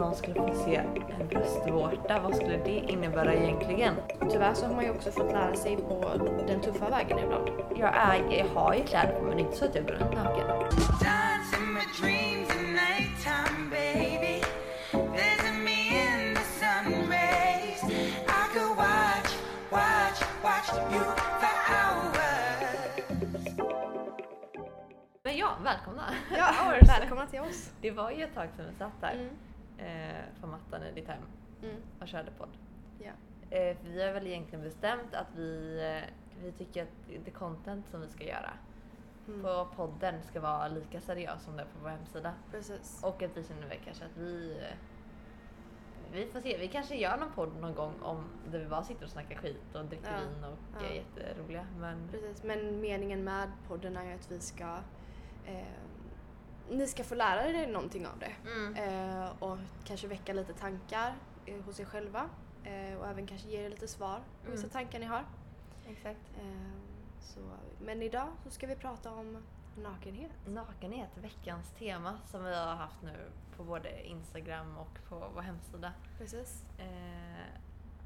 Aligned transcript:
någon 0.00 0.14
skulle 0.14 0.34
få 0.34 0.54
se 0.64 0.76
en 1.20 1.28
bröstvårta, 1.28 2.20
vad 2.20 2.36
skulle 2.36 2.56
det 2.56 2.92
innebära 2.92 3.34
egentligen? 3.34 3.94
Tyvärr 4.30 4.54
så 4.54 4.66
har 4.66 4.74
man 4.74 4.84
ju 4.84 4.90
också 4.90 5.10
fått 5.10 5.32
lära 5.32 5.54
sig 5.54 5.76
på 5.76 6.04
den 6.46 6.60
tuffa 6.60 6.90
vägen 6.90 7.18
ibland. 7.18 7.48
Jag, 7.76 7.96
är, 7.96 8.38
jag 8.38 8.46
har 8.46 8.74
ju 8.74 8.82
kläder 8.82 9.12
på 9.18 9.24
mig, 9.24 9.34
är 9.34 9.38
inte 9.38 9.56
så 9.56 9.64
att 9.64 9.74
jag 9.74 9.84
går 9.84 9.92
runt 9.92 10.14
naken. 10.14 10.46
Men 25.22 25.36
ja, 25.36 25.48
välkomna! 25.64 26.02
Ja, 26.36 26.54
välkomna 26.98 27.26
till 27.26 27.40
oss. 27.40 27.70
Det 27.80 27.90
var 27.90 28.10
ju 28.10 28.24
ett 28.24 28.34
tag 28.34 28.48
sedan 28.56 28.66
vi 28.70 28.78
satt 28.78 28.92
här 29.00 29.14
Mm. 29.14 29.49
Eh, 29.86 30.40
på 30.40 30.46
mattan 30.46 30.82
i 30.82 30.92
ditt 30.92 31.08
hem 31.08 31.22
Mm. 31.62 31.76
och 32.00 32.08
körde 32.08 32.30
podd. 32.30 32.48
Ja. 32.98 33.10
Eh, 33.56 33.76
för 33.76 33.88
vi 33.88 34.02
har 34.06 34.12
väl 34.12 34.26
egentligen 34.26 34.64
bestämt 34.64 35.14
att 35.14 35.26
vi, 35.36 35.80
eh, 36.02 36.08
vi 36.44 36.52
tycker 36.52 36.82
att 36.82 37.24
det 37.24 37.30
content 37.30 37.88
som 37.88 38.00
vi 38.00 38.08
ska 38.08 38.24
göra 38.24 38.50
Mm. 39.28 39.42
på 39.42 39.66
podden 39.76 40.22
ska 40.22 40.40
vara 40.40 40.68
lika 40.68 41.00
seriöst 41.00 41.44
som 41.44 41.56
det 41.56 41.62
är 41.62 41.66
på 41.66 41.78
vår 41.82 41.88
hemsida. 41.88 42.34
Precis. 42.50 43.00
Och 43.04 43.22
att 43.22 43.36
vi 43.36 43.44
känner 43.44 43.68
väl 43.68 43.78
kanske 43.84 44.04
att 44.04 44.16
vi... 44.16 44.56
eh, 44.60 44.76
Vi 46.12 46.26
får 46.26 46.40
se, 46.40 46.56
vi 46.58 46.68
kanske 46.68 46.94
gör 46.96 47.16
någon 47.16 47.32
podd 47.32 47.56
någon 47.60 47.74
gång 47.74 47.92
om 48.02 48.24
där 48.50 48.58
vi 48.58 48.66
bara 48.66 48.82
sitter 48.82 49.04
och 49.04 49.10
snackar 49.10 49.36
skit 49.36 49.74
och 49.74 49.84
dricker 49.84 50.12
Ja, 50.12 50.18
vin 50.20 50.44
och 50.44 50.58
ja. 50.82 50.86
är 50.88 50.94
jätteroliga. 50.94 51.66
Men 51.78 52.08
Precis. 52.10 52.42
Men 52.44 52.80
meningen 52.80 53.24
med 53.24 53.50
podden 53.68 53.96
är 53.96 54.04
ju 54.04 54.12
att 54.14 54.30
vi 54.30 54.40
ska... 54.40 54.78
Eh, 55.46 55.62
ni 56.70 56.86
ska 56.86 57.04
få 57.04 57.14
lära 57.14 57.46
er 57.46 57.66
någonting 57.66 58.06
av 58.06 58.18
det. 58.18 58.32
mm. 58.50 58.74
Eh, 58.76 59.30
och 59.38 59.58
kanske 59.84 60.06
väcka 60.08 60.32
lite 60.32 60.52
tankar 60.54 61.14
eh, 61.46 61.62
hos 61.64 61.80
er 61.80 61.84
själva. 61.84 62.28
Eh, 62.64 62.96
och 62.98 63.06
även 63.08 63.26
kanske 63.26 63.48
ge 63.48 63.64
er 63.66 63.70
lite 63.70 63.88
svar 63.88 64.20
på 64.44 64.50
vissa 64.50 64.62
Mm. 64.64 64.70
tankar 64.70 64.98
ni 64.98 65.06
har. 65.06 65.24
exakt. 65.88 66.20
Eh, 66.38 66.72
så, 67.20 67.40
men 67.80 68.02
idag 68.02 68.28
så 68.44 68.50
ska 68.50 68.66
vi 68.66 68.76
prata 68.76 69.10
om 69.12 69.44
nakenhet. 69.76 70.30
Nakenhet, 70.46 71.10
veckans 71.22 71.70
tema 71.78 72.18
som 72.26 72.44
vi 72.44 72.54
har 72.56 72.74
haft 72.74 73.02
nu 73.02 73.30
på 73.56 73.64
både 73.64 74.06
Instagram 74.06 74.76
och 74.76 74.98
på 75.08 75.30
vår 75.34 75.42
hemsida. 75.42 75.92
Precis. 76.18 76.64
Eh, 76.78 77.44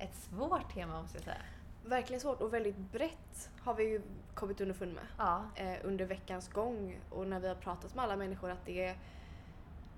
ett 0.05 0.15
svårt 0.15 0.75
tema 0.75 1.03
måste 1.03 1.17
jag 1.19 1.25
säga. 1.25 1.43
Verkligen 1.85 2.21
svårt 2.21 2.41
och 2.41 2.55
väldigt 2.55 2.77
brett 2.77 3.51
har 3.61 3.75
vi 3.75 3.85
ju 3.85 4.03
kommit 4.35 4.61
underfund 4.61 4.95
med. 4.95 5.05
Ja. 5.19 5.45
eh, 5.55 5.79
under 5.83 6.05
veckans 6.05 6.49
gång 6.49 7.01
och 7.11 7.27
när 7.27 7.41
vi 7.41 7.49
har 7.49 7.55
pratat 7.55 7.95
med 7.95 8.05
alla 8.05 8.17
människor 8.17 8.51
att 8.51 8.67
det 8.67 8.85
är, 8.85 8.97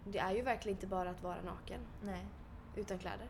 det 0.04 0.18
är 0.18 0.32
ju 0.32 0.42
verkligen 0.42 0.76
inte 0.76 0.86
bara 0.86 1.10
att 1.10 1.22
vara 1.22 1.42
naken 1.42 1.80
Nej. 2.02 2.26
utan 2.76 2.98
kläder. 2.98 3.26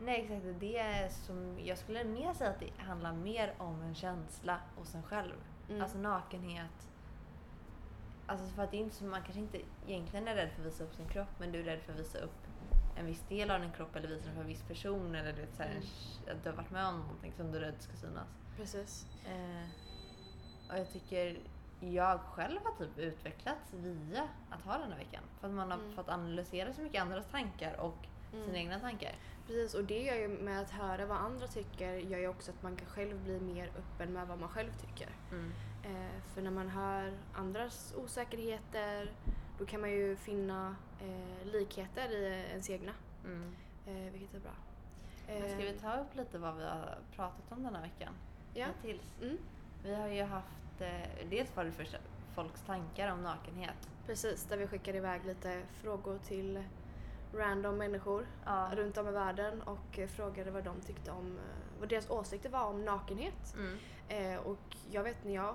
Nej 0.00 0.20
exakt, 0.20 0.60
det 0.60 0.78
är 0.78 1.08
som, 1.08 1.58
jag 1.64 1.78
skulle 1.78 2.04
mer 2.04 2.32
säga 2.32 2.50
att 2.50 2.60
det 2.60 2.70
handlar 2.82 3.12
mer 3.12 3.54
om 3.58 3.82
en 3.82 3.94
känsla 3.94 4.60
hos 4.76 4.94
en 4.94 5.02
själv. 5.02 5.34
Mm. 5.68 5.82
Alltså 5.82 5.98
nakenhet. 5.98 6.90
Alltså 8.26 8.46
för 8.46 8.62
att 8.62 8.70
det 8.70 8.76
är 8.76 8.80
inte 8.80 8.96
så, 8.96 9.04
man 9.04 9.22
kanske 9.22 9.40
inte 9.40 9.60
egentligen 9.86 10.28
är 10.28 10.34
rädd 10.34 10.50
för 10.50 10.60
att 10.60 10.66
visa 10.66 10.84
upp 10.84 10.94
sin 10.94 11.08
kropp 11.08 11.28
men 11.38 11.52
du 11.52 11.60
är 11.60 11.64
rädd 11.64 11.80
för 11.80 11.92
att 11.92 11.98
visa 11.98 12.18
upp 12.18 12.43
en 12.96 13.06
viss 13.06 13.22
del 13.28 13.50
av 13.50 13.60
din 13.60 13.72
kropp 13.72 13.96
eller 13.96 14.08
visa 14.08 14.24
den 14.24 14.34
för 14.34 14.40
en 14.40 14.46
viss 14.48 14.62
person 14.62 15.14
eller 15.14 15.32
du 15.32 15.40
vet, 15.40 15.56
så 15.56 15.62
här, 15.62 15.70
Mm. 15.70 15.82
att 16.36 16.42
du 16.44 16.48
har 16.50 16.56
varit 16.56 16.70
med 16.70 16.86
om 16.86 17.00
någonting 17.00 17.32
som 17.36 17.52
du 17.52 17.58
är 17.58 17.62
rädd 17.62 17.74
ska 17.82 17.96
synas. 17.96 18.28
Precis. 18.56 19.06
Eh, 19.26 19.68
och 20.72 20.78
jag 20.78 20.90
tycker 20.92 21.38
jag 21.80 22.20
själv 22.20 22.58
har 22.64 22.72
typ 22.86 22.98
utvecklats 22.98 23.72
via 23.74 24.28
att 24.50 24.62
ha 24.62 24.78
den 24.78 24.90
här 24.92 24.98
veckan. 24.98 25.22
För 25.40 25.48
att 25.48 25.54
man 25.54 25.70
har 25.70 25.78
Mm. 25.78 25.92
fått 25.96 26.08
analysera 26.08 26.72
så 26.72 26.80
mycket 26.80 27.02
andras 27.02 27.26
tankar 27.30 27.80
och 27.80 27.96
Mm. 28.32 28.44
sina 28.46 28.58
egna 28.58 28.80
tankar. 28.80 29.12
Precis 29.46 29.74
och 29.74 29.84
det 29.84 30.02
gör 30.02 30.14
ju 30.14 30.28
med 30.28 30.60
att 30.60 30.70
höra 30.70 31.06
vad 31.06 31.16
andra 31.16 31.46
tycker 31.46 31.92
gör 31.94 32.18
ju 32.18 32.28
också 32.28 32.50
att 32.50 32.62
man 32.62 32.76
kan 32.76 32.86
själv 32.88 33.22
bli 33.24 33.40
mer 33.40 33.70
öppen 33.78 34.12
med 34.12 34.26
vad 34.28 34.38
man 34.38 34.48
själv 34.48 34.70
tycker. 34.80 35.08
Mm. 35.32 35.52
Eh, 35.84 36.20
för 36.34 36.42
när 36.42 36.50
man 36.50 36.68
hör 36.68 37.18
andras 37.34 37.94
osäkerheter 37.96 39.12
då 39.64 39.70
kan 39.70 39.80
man 39.80 39.90
ju 39.90 40.16
finna 40.16 40.76
eh, 41.00 41.46
likheter 41.52 42.08
i 42.12 42.44
ens 42.50 42.70
egna. 42.70 42.92
Mm. 43.24 43.54
Eh, 43.86 44.12
vilket 44.12 44.34
är 44.34 44.40
bra. 44.40 44.50
Men 45.26 45.42
ska 45.42 45.50
Eh, 45.50 45.72
vi 45.72 45.78
ta 45.78 46.00
upp 46.00 46.14
lite 46.14 46.38
vad 46.38 46.56
vi 46.56 46.64
har 46.64 46.98
pratat 47.16 47.52
om 47.52 47.62
den 47.62 47.74
här 47.74 47.82
veckan? 47.82 48.14
Ja. 48.54 48.66
Hittills. 48.82 49.14
Mm. 49.22 49.38
Vi 49.84 49.94
har 49.94 50.08
ju 50.08 50.22
haft, 50.22 50.80
eh, 50.80 51.28
dels 51.30 51.56
var 51.56 51.64
det 51.64 51.72
första 51.72 51.98
folks 52.34 52.62
tankar 52.62 53.12
om 53.12 53.22
nakenhet. 53.22 53.88
Precis, 54.06 54.44
där 54.44 54.56
vi 54.56 54.66
skickade 54.66 54.98
iväg 54.98 55.24
lite 55.26 55.62
frågor 55.82 56.18
till 56.18 56.64
random 57.34 57.76
människor 57.78 58.26
Ja. 58.44 58.70
runt 58.74 58.98
om 58.98 59.08
i 59.08 59.12
världen 59.12 59.62
och 59.62 59.98
eh, 59.98 60.08
frågade 60.08 60.50
vad 60.50 60.64
de 60.64 60.80
tyckte 60.80 61.10
om, 61.10 61.38
eh, 61.38 61.80
vad 61.80 61.88
deras 61.88 62.10
åsikter 62.10 62.50
var 62.50 62.64
om 62.64 62.84
nakenhet. 62.84 63.54
Mm. 63.56 63.78
Eh, 64.08 64.40
och 64.40 64.76
jag 64.90 65.02
vet 65.02 65.24
när 65.24 65.34
jag 65.34 65.54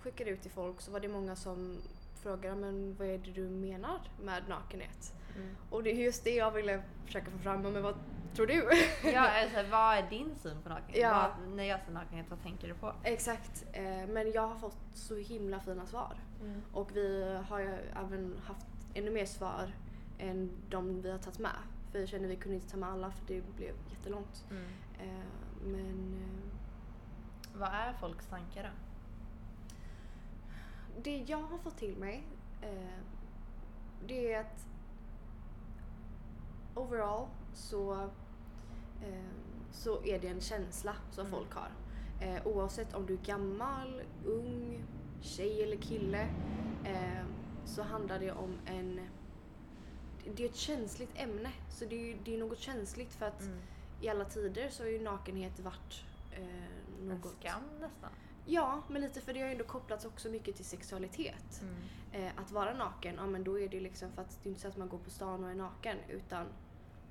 skickade 0.00 0.30
ut 0.30 0.42
till 0.42 0.50
folk 0.50 0.80
så 0.80 0.90
var 0.90 1.00
det 1.00 1.08
många 1.08 1.36
som 1.36 1.78
frågade 2.22 2.56
men 2.56 2.94
vad 2.98 3.08
är 3.08 3.18
det 3.18 3.30
du 3.30 3.48
menar 3.48 4.00
med 4.22 4.42
nakenhet? 4.48 5.14
Mm. 5.36 5.56
Och 5.70 5.82
det 5.82 5.90
är 5.90 5.94
just 5.94 6.24
det 6.24 6.34
jag 6.34 6.50
ville 6.50 6.82
försöka 7.06 7.30
få 7.30 7.38
fram, 7.38 7.62
men 7.62 7.82
vad 7.82 7.94
tror 8.34 8.46
du? 8.46 8.68
Ja, 9.12 9.42
alltså, 9.42 9.70
vad 9.70 9.96
är 9.96 10.10
din 10.10 10.34
syn 10.36 10.62
på 10.62 10.68
nakenhet? 10.68 11.02
Ja. 11.02 11.30
Vad, 11.38 11.56
när 11.56 11.64
jag 11.64 11.80
säger 11.80 11.92
nakenhet, 11.92 12.26
vad 12.30 12.42
tänker 12.42 12.68
du 12.68 12.74
på? 12.74 12.92
Exakt, 13.04 13.64
eh, 13.72 14.06
men 14.08 14.32
jag 14.32 14.46
har 14.46 14.56
fått 14.56 14.78
så 14.94 15.16
himla 15.16 15.60
fina 15.60 15.86
svar. 15.86 16.14
Mm. 16.40 16.62
Och 16.72 16.96
vi 16.96 17.38
har 17.48 17.58
ju 17.58 17.74
även 18.06 18.40
haft 18.44 18.66
ännu 18.94 19.10
mer 19.10 19.26
svar 19.26 19.74
än 20.18 20.50
de 20.68 21.02
vi 21.02 21.10
har 21.10 21.18
tagit 21.18 21.38
med. 21.38 21.56
För 21.92 21.98
jag 21.98 22.08
kände 22.08 22.26
att 22.26 22.32
vi 22.32 22.36
kunde 22.36 22.54
inte 22.54 22.70
ta 22.70 22.76
med 22.76 22.88
alla 22.88 23.10
för 23.10 23.26
det 23.26 23.56
blev 23.56 23.74
jättelångt. 23.90 24.44
Mm. 24.50 24.64
Eh, 25.00 25.24
men 25.64 26.14
eh, 26.22 27.58
Vad 27.60 27.68
är 27.68 27.92
folks 27.92 28.26
tankar 28.26 28.62
då? 28.62 28.89
Det 31.02 31.24
jag 31.26 31.42
har 31.42 31.58
fått 31.58 31.76
till 31.78 31.96
mig 31.96 32.24
eh, 32.62 32.98
det 34.06 34.32
är 34.32 34.40
att 34.40 34.66
overall 36.74 37.26
så, 37.54 37.92
eh, 39.02 39.30
så 39.72 40.04
är 40.04 40.18
det 40.18 40.28
en 40.28 40.40
känsla 40.40 40.94
som 41.10 41.26
Mm. 41.26 41.38
folk 41.38 41.52
har. 41.54 41.70
Eh, 42.20 42.46
oavsett 42.46 42.94
om 42.94 43.06
du 43.06 43.12
är 43.14 43.18
gammal, 43.24 44.02
ung, 44.24 44.84
tjej 45.20 45.62
eller 45.62 45.76
kille 45.76 46.28
eh, 46.84 47.24
så 47.64 47.82
handlar 47.82 48.18
det 48.18 48.32
om 48.32 48.58
en... 48.66 49.00
Det 50.36 50.44
är 50.44 50.48
ett 50.48 50.56
känsligt 50.56 51.10
ämne. 51.14 51.50
Så 51.70 51.84
det 51.84 52.12
är, 52.12 52.16
det 52.24 52.34
är 52.34 52.38
något 52.38 52.58
känsligt 52.58 53.12
för 53.14 53.26
att 53.26 53.40
Mm. 53.42 53.58
i 54.00 54.08
alla 54.08 54.24
tider 54.24 54.68
så 54.70 54.82
har 54.82 54.88
ju 54.90 55.00
nakenhet 55.00 55.60
varit 55.60 56.04
eh, 56.32 56.66
En 57.02 57.08
något... 57.08 57.32
skam 57.40 57.62
nästan. 57.80 58.10
Ja, 58.46 58.82
men 58.88 59.02
lite 59.02 59.20
för 59.20 59.32
det 59.32 59.40
har 59.40 59.46
ju 59.46 59.52
ändå 59.52 59.64
kopplats 59.64 60.04
också 60.04 60.28
mycket 60.28 60.56
till 60.56 60.64
sexualitet. 60.64 61.62
Mm. 61.62 61.76
Eh, 62.12 62.32
att 62.36 62.50
vara 62.50 62.74
naken, 62.74 63.14
ja 63.16 63.26
men 63.26 63.44
då 63.44 63.60
är 63.60 63.68
det 63.68 63.80
liksom 63.80 64.12
för 64.12 64.22
att 64.22 64.38
det 64.42 64.48
är 64.48 64.50
inte 64.50 64.62
så 64.62 64.68
att 64.68 64.76
man 64.76 64.88
går 64.88 64.98
på 64.98 65.10
stan 65.10 65.44
och 65.44 65.50
är 65.50 65.54
naken 65.54 65.96
utan 66.08 66.46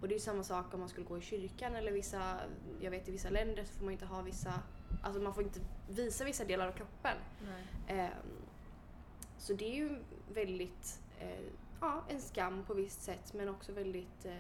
och 0.02 0.08
det 0.08 0.16
är 0.16 0.20
samma 0.20 0.44
sak 0.44 0.74
om 0.74 0.80
man 0.80 0.90
skulle 0.90 1.06
gå 1.06 1.18
i 1.18 1.22
kyrkan 1.22 1.76
eller 1.76 1.92
vissa, 1.92 2.40
jag 2.82 2.92
vet 2.92 3.08
i 3.08 3.12
vissa 3.12 3.30
länder 3.30 3.64
så 3.64 3.74
får 3.74 3.84
man 3.86 3.92
inte 3.92 4.06
ha 4.06 4.22
vissa, 4.22 4.54
alltså 5.02 5.22
man 5.22 5.34
får 5.34 5.44
inte 5.44 5.60
visa 5.90 6.24
vissa 6.24 6.46
delar 6.46 6.68
av 6.68 6.72
kroppen. 6.72 7.18
Eh, 7.88 8.10
så 9.38 9.54
det 9.54 9.66
är 9.66 9.76
ju 9.76 10.00
väldigt, 10.34 11.02
eh, 11.20 11.46
ja 11.82 12.04
en 12.10 12.22
skam 12.22 12.64
på 12.68 12.74
visst 12.74 13.02
sätt 13.02 13.34
men 13.34 13.50
också 13.50 13.72
väldigt 13.72 14.26
eh, 14.26 14.34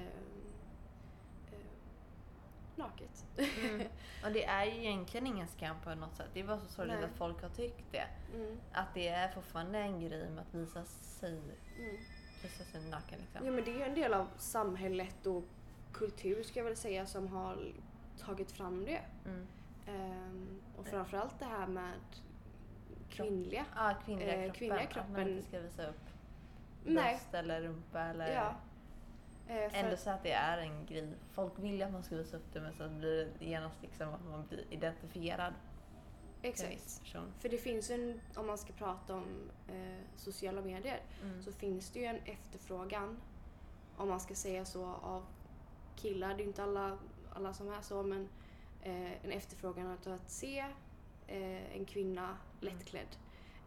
naket. 2.79 3.25
Mm. 3.37 3.87
Och 4.25 4.31
det 4.31 4.45
är 4.45 4.65
ju 4.65 4.71
egentligen 4.71 5.27
ingen 5.27 5.47
skam 5.47 5.75
på 5.83 5.95
något 5.95 6.15
sätt. 6.15 6.29
Det 6.33 6.39
är 6.39 6.43
bara 6.47 6.59
så 6.59 6.65
sorgligt 6.65 7.03
att 7.03 7.17
folk 7.17 7.41
har 7.41 7.49
tyckt 7.49 7.91
det. 7.91 8.07
Mm, 8.35 8.57
Att 8.73 8.93
det 8.93 9.07
är 9.07 9.27
fortfarande 9.29 9.79
en 9.79 9.99
grej 10.01 10.29
med 10.29 10.39
att 10.39 10.53
visa 10.53 10.83
sig, 10.85 11.31
mm. 11.79 11.97
visa 12.43 12.63
sig 12.63 12.89
naken 12.89 13.19
liksom. 13.19 13.45
Ja 13.45 13.51
men 13.51 13.63
det 13.63 13.71
är 13.71 13.75
ju 13.75 13.83
en 13.83 13.95
del 13.95 14.13
av 14.13 14.27
samhället 14.37 15.25
och 15.25 15.43
kultur 15.93 16.43
ska 16.43 16.59
jag 16.59 16.65
väl 16.65 16.75
säga 16.77 17.05
som 17.05 17.27
har 17.27 17.57
tagit 18.19 18.51
fram 18.51 18.85
det. 18.85 19.01
Mm. 19.25 19.47
Ehm, 19.87 20.61
och 20.77 20.85
framförallt 20.87 21.39
det 21.39 21.45
här 21.45 21.67
med 21.67 21.93
kvinnliga. 23.09 23.65
Ja, 23.75 23.93
kvinnliga 24.05 24.33
Eh, 24.33 24.35
kroppen. 24.41 24.53
kvinnliga 24.53 24.79
Att 24.87 24.95
man 24.95 25.05
kroppen- 25.05 25.27
inte 25.29 25.47
ska 25.47 25.59
visa 25.59 25.87
upp 25.87 26.01
bröst 26.85 27.33
eller 27.33 27.61
rumpa 27.61 28.01
eller 28.01 28.33
Ja. 28.33 28.55
Eh, 29.49 29.79
ändå 29.79 29.97
så 29.97 30.09
att 30.09 30.23
det 30.23 30.31
är 30.31 30.57
en 30.57 30.85
grej. 30.85 31.07
Folk 31.31 31.53
vill 31.59 31.83
att 31.83 31.91
man 31.91 32.03
ska 32.03 32.15
visa 32.15 32.37
upp 32.37 32.53
det 32.53 32.61
men 32.61 32.73
så 32.73 32.89
blir 32.89 33.31
det 33.39 33.45
genast 33.45 33.81
liksom 33.81 34.13
att 34.13 34.25
man 34.25 34.47
blir 34.47 34.65
identifierad 34.69 35.53
exakt. 36.41 37.01
person. 37.03 37.33
För 37.39 37.49
det 37.49 37.57
finns 37.57 37.91
ju 37.91 37.93
en, 37.95 38.21
om 38.35 38.47
man 38.47 38.57
ska 38.57 38.73
prata 38.73 39.13
om 39.13 39.49
eh, 39.67 40.03
sociala 40.15 40.61
medier, 40.61 40.99
Mm. 41.23 41.43
så 41.43 41.51
finns 41.51 41.89
det 41.91 41.99
ju 41.99 42.05
en 42.05 42.19
efterfrågan, 42.25 43.17
om 43.97 44.09
man 44.09 44.19
ska 44.19 44.35
säga 44.35 44.65
så, 44.65 44.85
av 44.85 45.25
killar. 45.95 46.27
Det 46.27 46.33
är 46.33 46.39
ju 46.39 46.43
inte 46.47 46.63
alla, 46.63 46.97
alla 47.33 47.53
som 47.53 47.69
är 47.73 47.81
så, 47.81 48.03
men 48.03 48.29
eh, 48.83 49.25
en 49.25 49.31
efterfrågan 49.31 49.87
att, 49.87 50.07
att 50.07 50.29
se 50.31 50.59
eh, 51.27 51.75
en 51.77 51.85
kvinna 51.85 52.37
lättklädd. 52.59 53.15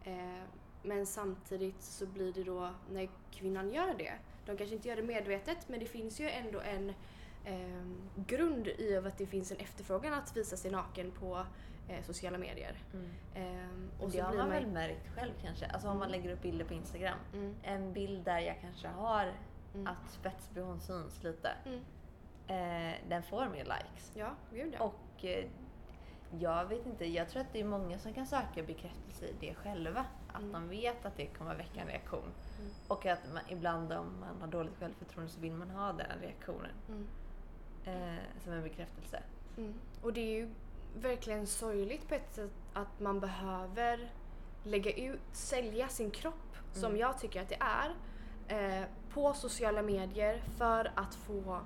Eh, 0.03 0.43
men 0.83 1.05
samtidigt 1.05 1.81
så 1.81 2.05
blir 2.05 2.33
det 2.33 2.43
då, 2.43 2.69
när 2.91 3.09
kvinnan 3.31 3.69
gör 3.73 3.93
det, 3.97 4.13
De 4.45 4.57
kanske 4.57 4.75
inte 4.75 4.87
gör 4.87 4.95
det 4.95 5.03
medvetet 5.03 5.69
men 5.69 5.79
det 5.79 5.85
finns 5.85 6.19
ju 6.19 6.29
ändå 6.29 6.59
en 6.59 6.93
ehm, 7.45 8.01
grund 8.15 8.67
i 8.67 8.97
av 8.97 9.07
att 9.07 9.17
det 9.17 9.25
finns 9.27 9.51
en 9.51 9.57
efterfrågan 9.57 10.13
att 10.13 10.37
visa 10.37 10.57
sig 10.57 10.71
naken 10.71 11.11
på 11.11 11.45
eh, 11.89 12.03
sociala 12.03 12.37
medier. 12.37 12.75
Ehm, 13.35 13.89
Och 13.99 14.11
så 14.11 14.17
det 14.17 14.23
har 14.23 14.31
blir 14.31 14.39
man 14.41 14.49
väl 14.49 14.67
märkt 14.67 15.15
själv 15.15 15.31
kanske. 15.41 15.65
Alltså 15.65 15.87
om 15.89 15.99
man 15.99 16.11
lägger 16.11 16.33
upp 16.33 16.41
bilder 16.41 16.65
på 16.65 16.73
Instagram. 16.73 17.17
Mm. 17.33 17.55
En 17.63 17.93
bild 17.93 18.25
där 18.25 18.39
jag 18.39 18.61
kanske 18.61 18.87
har 18.87 19.31
Mm. 19.75 19.87
att 19.87 20.11
spetsbehån 20.11 20.79
syns 20.81 21.23
lite. 21.23 21.51
Mm. 21.65 21.79
Eh, 22.47 22.95
den 23.09 23.23
får 23.23 23.49
mer 23.49 23.63
likes. 23.63 24.11
Ja, 24.15 24.35
gud 24.53 24.73
ja. 24.79 24.83
Och 24.85 25.25
eh, 25.25 25.45
jag 26.39 26.65
vet 26.65 26.85
inte, 26.85 27.05
jag 27.05 27.29
tror 27.29 27.41
att 27.41 27.53
det 27.53 27.59
är 27.59 27.63
många 27.65 27.99
som 27.99 28.13
kan 28.13 28.25
söka 28.27 28.63
bekräftelse 28.63 29.25
i 29.25 29.33
det 29.39 29.53
själva. 29.53 30.05
Att 30.33 30.41
Mm. 30.41 30.51
de 30.53 30.69
vet 30.69 31.05
att 31.05 31.17
det 31.17 31.25
kommer 31.25 31.55
väcka 31.55 31.81
en 31.81 31.87
reaktion. 31.87 32.31
Mm. 32.59 32.71
Och 32.87 33.05
att 33.05 33.19
man, 33.33 33.43
ibland 33.49 33.93
om 33.93 34.19
man 34.19 34.41
har 34.41 34.47
dåligt 34.47 34.77
självförtroende 34.79 35.31
så 35.31 35.39
vill 35.39 35.53
man 35.53 35.69
ha 35.69 35.93
den 35.93 36.19
reaktionen 36.21 36.71
Mm. 36.89 37.07
eh, 37.85 38.19
som 38.43 38.53
en 38.53 38.63
bekräftelse. 38.63 39.23
Mm. 39.57 39.73
Och 40.01 40.13
det 40.13 40.21
är 40.21 40.31
ju 40.39 40.49
verkligen 40.95 41.47
sorgligt 41.47 42.07
på 42.07 42.15
ett 42.15 42.33
sätt 42.33 42.51
att 42.73 42.99
man 42.99 43.19
behöver 43.19 44.11
lägga 44.63 44.91
ut, 44.93 45.21
sälja 45.31 45.87
sin 45.87 46.11
kropp, 46.11 46.57
som 46.73 46.85
Mm. 46.85 46.97
jag 46.99 47.19
tycker 47.19 47.41
att 47.41 47.49
det 47.49 47.57
är, 47.59 47.95
eh, 48.81 48.85
på 49.13 49.33
sociala 49.33 49.81
medier 49.81 50.41
för 50.57 50.91
att 50.95 51.15
få 51.15 51.59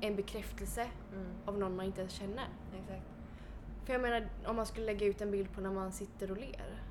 en 0.00 0.16
bekräftelse 0.16 0.86
Mm, 1.12 1.26
av 1.46 1.58
någon 1.58 1.76
man 1.76 1.86
inte 1.86 2.00
ens 2.00 2.12
känner. 2.12 2.48
exakt. 2.82 3.02
För 3.84 3.92
jag 3.92 4.02
menar, 4.02 4.28
om 4.46 4.56
man 4.56 4.66
skulle 4.66 4.86
lägga 4.86 5.06
ut 5.06 5.20
en 5.20 5.30
bild 5.30 5.52
på 5.54 5.60
när 5.60 5.70
man 5.70 5.92
sitter 5.92 6.30
och 6.30 6.36
ler. 6.36 6.82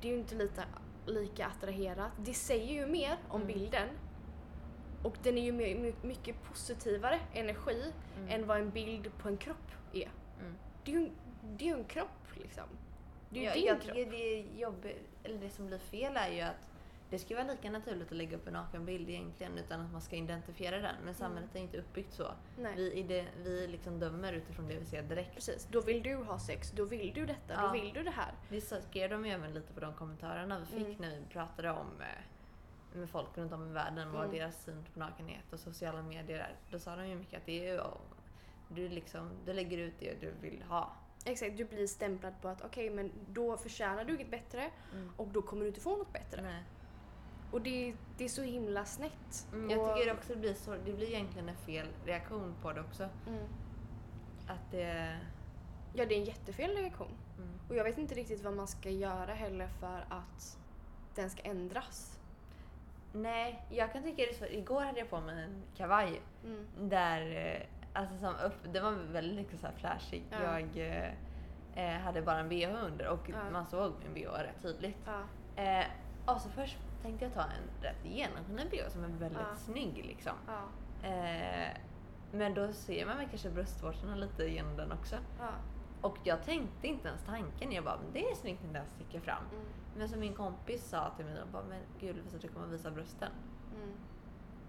Det 0.00 0.08
är 0.08 0.12
ju 0.12 0.18
inte 0.18 0.34
lite, 0.34 0.64
lika 1.06 1.46
attraherat. 1.46 2.12
Det 2.18 2.34
säger 2.34 2.74
ju 2.74 2.86
mer 2.86 3.16
om 3.28 3.42
Mm. 3.42 3.54
bilden. 3.54 3.88
Och 5.02 5.16
den 5.22 5.38
är 5.38 5.42
ju 5.42 5.52
my- 5.52 5.74
my- 5.74 5.94
mycket 6.02 6.42
positivare 6.42 7.20
energi 7.32 7.92
Mm. 8.16 8.28
än 8.28 8.46
vad 8.46 8.56
en 8.60 8.70
bild 8.70 9.10
på 9.18 9.28
en 9.28 9.36
kropp 9.36 9.70
är. 9.92 10.10
Mm. 10.40 10.54
Det 10.84 10.92
är 10.94 10.96
ju, 11.00 11.10
det 11.42 11.68
är 11.70 11.76
en 11.76 11.84
kropp 11.84 12.36
liksom. 12.42 12.64
Det 13.30 13.38
är 13.38 13.42
ju 13.42 13.46
jag, 13.48 13.54
din 13.56 13.66
jag 13.66 13.80
kropp. 13.82 13.94
tycker 13.96 14.10
det 14.10 14.60
jobbigt, 14.60 15.08
eller 15.24 15.38
det 15.38 15.50
som 15.50 15.66
blir 15.66 15.78
fel 15.78 16.16
är 16.16 16.28
ju 16.32 16.40
att 16.40 16.69
det 17.10 17.18
ska 17.18 17.34
vara 17.34 17.46
lika 17.46 17.70
naturligt 17.70 18.10
att 18.10 18.16
lägga 18.16 18.36
upp 18.36 18.46
en 18.46 18.52
nakenbild 18.52 19.10
egentligen 19.10 19.58
utan 19.58 19.80
att 19.80 19.92
man 19.92 20.00
ska 20.00 20.16
identifiera 20.16 20.78
den. 20.78 20.94
Men 21.04 21.14
samhället 21.14 21.54
är 21.56 21.60
inte 21.60 21.78
uppbyggt 21.78 22.12
så. 22.12 22.22
Mm. 22.24 22.36
Nej. 22.58 22.74
Vi, 22.76 22.92
ide, 22.92 23.26
vi 23.44 23.66
liksom 23.66 23.98
dömer 23.98 24.32
utifrån 24.32 24.68
det 24.68 24.76
vi 24.78 24.84
ser 24.86 25.02
direkt. 25.02 25.34
Precis, 25.34 25.68
då 25.70 25.80
vill 25.80 26.02
du 26.02 26.14
ha 26.14 26.38
sex, 26.38 26.70
då 26.70 26.84
vill 26.84 27.12
du 27.14 27.26
detta, 27.26 27.52
Ja. 27.54 27.62
då 27.66 27.72
vill 27.72 27.92
du 27.94 28.02
det 28.02 28.10
här. 28.10 28.32
Det 28.48 28.60
så 28.60 28.80
skrev 28.80 29.10
de 29.10 29.26
ju 29.26 29.32
även 29.32 29.54
lite 29.54 29.72
på 29.72 29.80
de 29.80 29.94
kommentarerna 29.94 30.58
vi 30.60 30.66
fick 30.66 30.98
Mm. 30.98 31.10
när 31.10 31.18
vi 31.20 31.24
pratade 31.32 31.70
om 31.70 32.00
eh, 32.00 32.98
med 32.98 33.10
folk 33.10 33.38
runt 33.38 33.52
om 33.52 33.68
i 33.70 33.72
världen 33.72 34.12
vad 34.12 34.24
Mm. 34.24 34.36
deras 34.36 34.64
syn 34.64 34.84
på 34.94 34.98
nakenhet 35.00 35.52
och 35.52 35.60
sociala 35.60 36.02
medier 36.02 36.38
är. 36.38 36.54
Då 36.70 36.78
sa 36.78 36.96
de 36.96 37.08
ju 37.08 37.14
mycket 37.16 37.38
att 37.40 37.46
det 37.46 37.68
är 37.68 37.72
ju, 37.74 37.80
du, 38.68 38.88
liksom, 38.88 39.30
du 39.46 39.52
lägger 39.52 39.78
ut 39.78 39.94
det 39.98 40.20
du 40.20 40.32
vill 40.40 40.62
ha. 40.62 40.92
Exakt, 41.24 41.56
du 41.56 41.64
blir 41.64 41.86
stämplad 41.86 42.32
på 42.42 42.48
att 42.48 42.62
okej 42.64 42.90
men 42.90 43.12
då 43.28 43.56
förtjänar 43.56 44.04
du 44.04 44.14
inget 44.14 44.30
bättre 44.30 44.70
och 45.16 45.28
då 45.28 45.42
kommer 45.42 45.62
du 45.62 45.68
inte 45.68 45.80
få 45.80 45.96
något 45.96 46.12
bättre. 46.12 46.42
Nej. 46.42 46.62
Och 47.52 47.60
det, 47.60 47.94
det 48.18 48.24
är 48.24 48.28
så 48.28 48.42
himla 48.42 48.84
snett. 48.84 49.46
Mm, 49.52 49.70
jag 49.70 49.80
Och- 49.80 49.96
tycker 49.96 50.12
också 50.14 50.32
det 50.34 50.38
blir 50.40 50.54
så, 50.54 50.70
det 50.84 50.92
blir 50.92 51.08
egentligen 51.08 51.48
en 51.48 51.56
fel 51.56 51.86
reaktion 52.04 52.54
på 52.62 52.72
det 52.72 52.80
också. 52.80 53.08
Mm. 53.26 53.44
Att 54.48 54.70
det... 54.70 55.18
Ja, 55.94 56.06
det 56.06 56.14
är 56.14 56.18
en 56.18 56.24
jättefel 56.24 56.70
reaktion. 56.76 57.14
Mm. 57.38 57.50
Och 57.68 57.76
jag 57.76 57.84
vet 57.84 57.98
inte 57.98 58.14
riktigt 58.14 58.44
vad 58.44 58.54
man 58.56 58.66
ska 58.68 58.90
göra 58.90 59.34
heller 59.34 59.68
för 59.68 60.04
att 60.08 60.58
den 61.14 61.30
ska 61.30 61.42
ändras. 61.42 62.18
Nej, 63.12 63.62
jag 63.70 63.92
kan 63.92 64.02
tycka 64.02 64.16
det 64.16 64.30
är 64.30 64.34
så. 64.34 64.44
Igår 64.44 64.80
hade 64.80 64.98
jag 64.98 65.10
på 65.10 65.20
mig 65.20 65.44
en 65.44 65.62
kavaj 65.76 66.20
Mm. 66.44 66.66
där, 66.88 67.46
eh, 67.46 67.66
alltså 67.92 68.16
som 68.18 68.34
upp, 68.46 68.72
den 68.72 68.84
var 68.84 68.92
väldigt 68.92 69.36
liksom 69.36 69.58
så 69.58 69.66
här 69.66 69.74
flashig. 69.74 70.24
Ja. 70.30 70.38
Jag 70.60 70.76
eh, 70.76 71.12
eh, 71.94 72.00
hade 72.00 72.22
bara 72.22 72.38
en 72.38 72.48
bh 72.48 72.84
under 72.84 73.08
och 73.08 73.28
Ja. 73.28 73.50
man 73.52 73.66
såg 73.66 73.92
min 74.04 74.14
bh 74.14 74.30
rätt 74.30 74.62
tydligt. 74.62 74.96
Ja. 75.06 75.20
Eh, 75.62 75.86
och 76.26 76.40
så 76.40 76.48
först 76.48 76.76
tänkte 77.02 77.24
jag 77.24 77.34
ta 77.34 77.42
en 77.42 77.82
rätt 77.82 78.04
genomskinlig 78.04 78.70
bh 78.70 78.88
som 78.88 79.04
är 79.04 79.08
väldigt 79.08 79.40
Ja. 79.50 79.54
snygg 79.56 80.04
liksom. 80.06 80.32
Ja. 80.46 80.62
Eh, 81.08 81.76
men 82.32 82.54
då 82.54 82.72
ser 82.72 83.06
man 83.06 83.16
väl 83.16 83.28
kanske 83.28 83.50
bröstvårtorna 83.50 84.14
lite 84.14 84.44
genom 84.44 84.76
den 84.76 84.92
också. 84.92 85.16
Ja. 85.38 85.50
Och 86.00 86.16
jag 86.24 86.42
tänkte 86.44 86.86
inte 86.86 87.08
ens 87.08 87.22
tanken. 87.24 87.72
Jag 87.72 87.84
bara, 87.84 87.98
men 88.02 88.12
det 88.12 88.30
är 88.30 88.34
snyggt 88.34 88.62
när 88.66 88.72
den 88.72 88.86
sticker 88.86 89.20
fram. 89.20 89.44
Mm. 89.52 89.64
Men 89.96 90.08
som 90.08 90.20
min 90.20 90.34
kompis 90.34 90.88
sa 90.88 91.10
till 91.16 91.24
mig, 91.24 91.34
bara, 91.52 91.64
men 91.68 91.82
gud 92.00 92.16
Lovisa 92.16 92.38
du 92.38 92.48
kommer 92.48 92.66
visa 92.66 92.90
brösten. 92.90 93.32
Mm. 93.76 93.92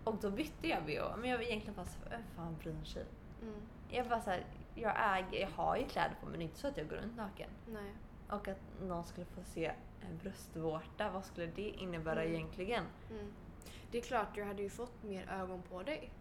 Och 0.04 0.16
då 0.22 0.32
bytte 0.32 0.68
jag 0.68 0.86
bh. 0.86 1.18
Men 1.18 1.30
jag 1.30 1.38
var 1.38 1.46
egentligen 1.46 1.76
bara 1.76 1.86
vem 2.10 2.22
fan 2.36 2.56
bryr 2.58 2.84
sig? 2.84 3.06
Mm. 3.42 3.62
Jag 3.90 4.10
bara 4.10 4.22
såhär, 4.22 4.46
jag, 4.76 5.18
äger, 5.18 5.42
jag 5.42 5.50
har 5.50 5.78
ju 5.78 5.86
kläder 5.86 6.16
på 6.20 6.26
mig, 6.26 6.32
men 6.32 6.40
det 6.40 6.44
är 6.44 6.48
inte 6.48 6.60
så 6.60 6.68
att 6.68 6.78
jag 6.78 6.90
går 6.90 6.96
runt 6.96 7.18
naken. 7.18 7.50
Nej. 7.68 7.94
Och 8.32 8.48
att 8.48 8.60
någon 8.82 9.04
skulle 9.04 9.26
få 9.26 9.44
se 9.44 9.66
en 10.02 10.18
bröstvårta, 10.24 11.10
vad 11.14 11.26
skulle 11.26 11.48
det 11.48 11.70
innebära 11.70 12.24
Mm. 12.24 12.36
egentligen? 12.36 12.84
Mm. 13.12 13.34
Det 13.92 13.98
är 13.98 14.02
klart, 14.02 14.36
du 14.36 14.44
hade 14.44 14.62
ju 14.64 14.70
fått 14.70 15.04
mer 15.04 15.30
ögon 15.30 15.62
på 15.62 15.84
dig. 15.84 16.12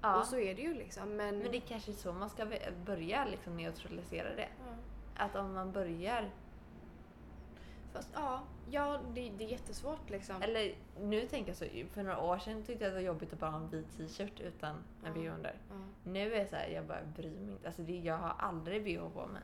Ja. 0.00 0.18
Och 0.20 0.26
så 0.26 0.38
är 0.38 0.54
det 0.54 0.62
ju 0.62 0.74
liksom. 0.74 1.16
Men, 1.16 1.38
Men 1.38 1.50
det 1.50 1.56
är 1.58 1.60
kanske 1.60 1.90
är 1.90 1.94
så 1.94 2.12
man 2.12 2.30
ska 2.30 2.46
börja 2.86 3.24
liksom 3.24 3.56
neutralisera 3.56 4.34
det. 4.34 4.48
ja. 4.66 4.72
Att 5.24 5.36
om 5.36 5.54
man 5.54 5.72
börjar, 5.72 6.30
Fast 7.92 8.08
ja, 8.14 8.42
ja 8.70 9.00
det, 9.14 9.30
det 9.38 9.44
är 9.44 9.48
jättesvårt 9.48 10.10
liksom. 10.10 10.42
eller 10.42 10.74
nu 11.00 11.26
tänker 11.26 11.50
jag 11.50 11.56
så, 11.56 11.64
för 11.92 12.02
några 12.02 12.20
år 12.20 12.38
sedan 12.38 12.62
tyckte 12.62 12.84
jag 12.84 12.90
att 12.90 12.94
det 12.94 13.00
var 13.00 13.06
jobbigt 13.06 13.32
att 13.32 13.38
bara 13.38 13.50
ha 13.50 13.58
en 13.58 13.68
vit 13.70 13.96
t-shirt 13.96 14.40
utan 14.40 14.76
en 15.04 15.14
bh 15.14 15.34
under. 15.34 15.54
Nu 16.04 16.34
är 16.34 16.38
det 16.38 16.46
så 16.46 16.56
här, 16.56 16.68
jag 16.68 16.84
bara 16.86 17.04
bryr 17.16 17.30
mig 17.30 17.52
inte. 17.52 17.66
Alltså 17.66 17.82
det, 17.82 17.98
jag 17.98 18.18
har 18.18 18.34
aldrig 18.38 18.84
bh 18.84 19.08
på 19.14 19.26
mig 19.26 19.42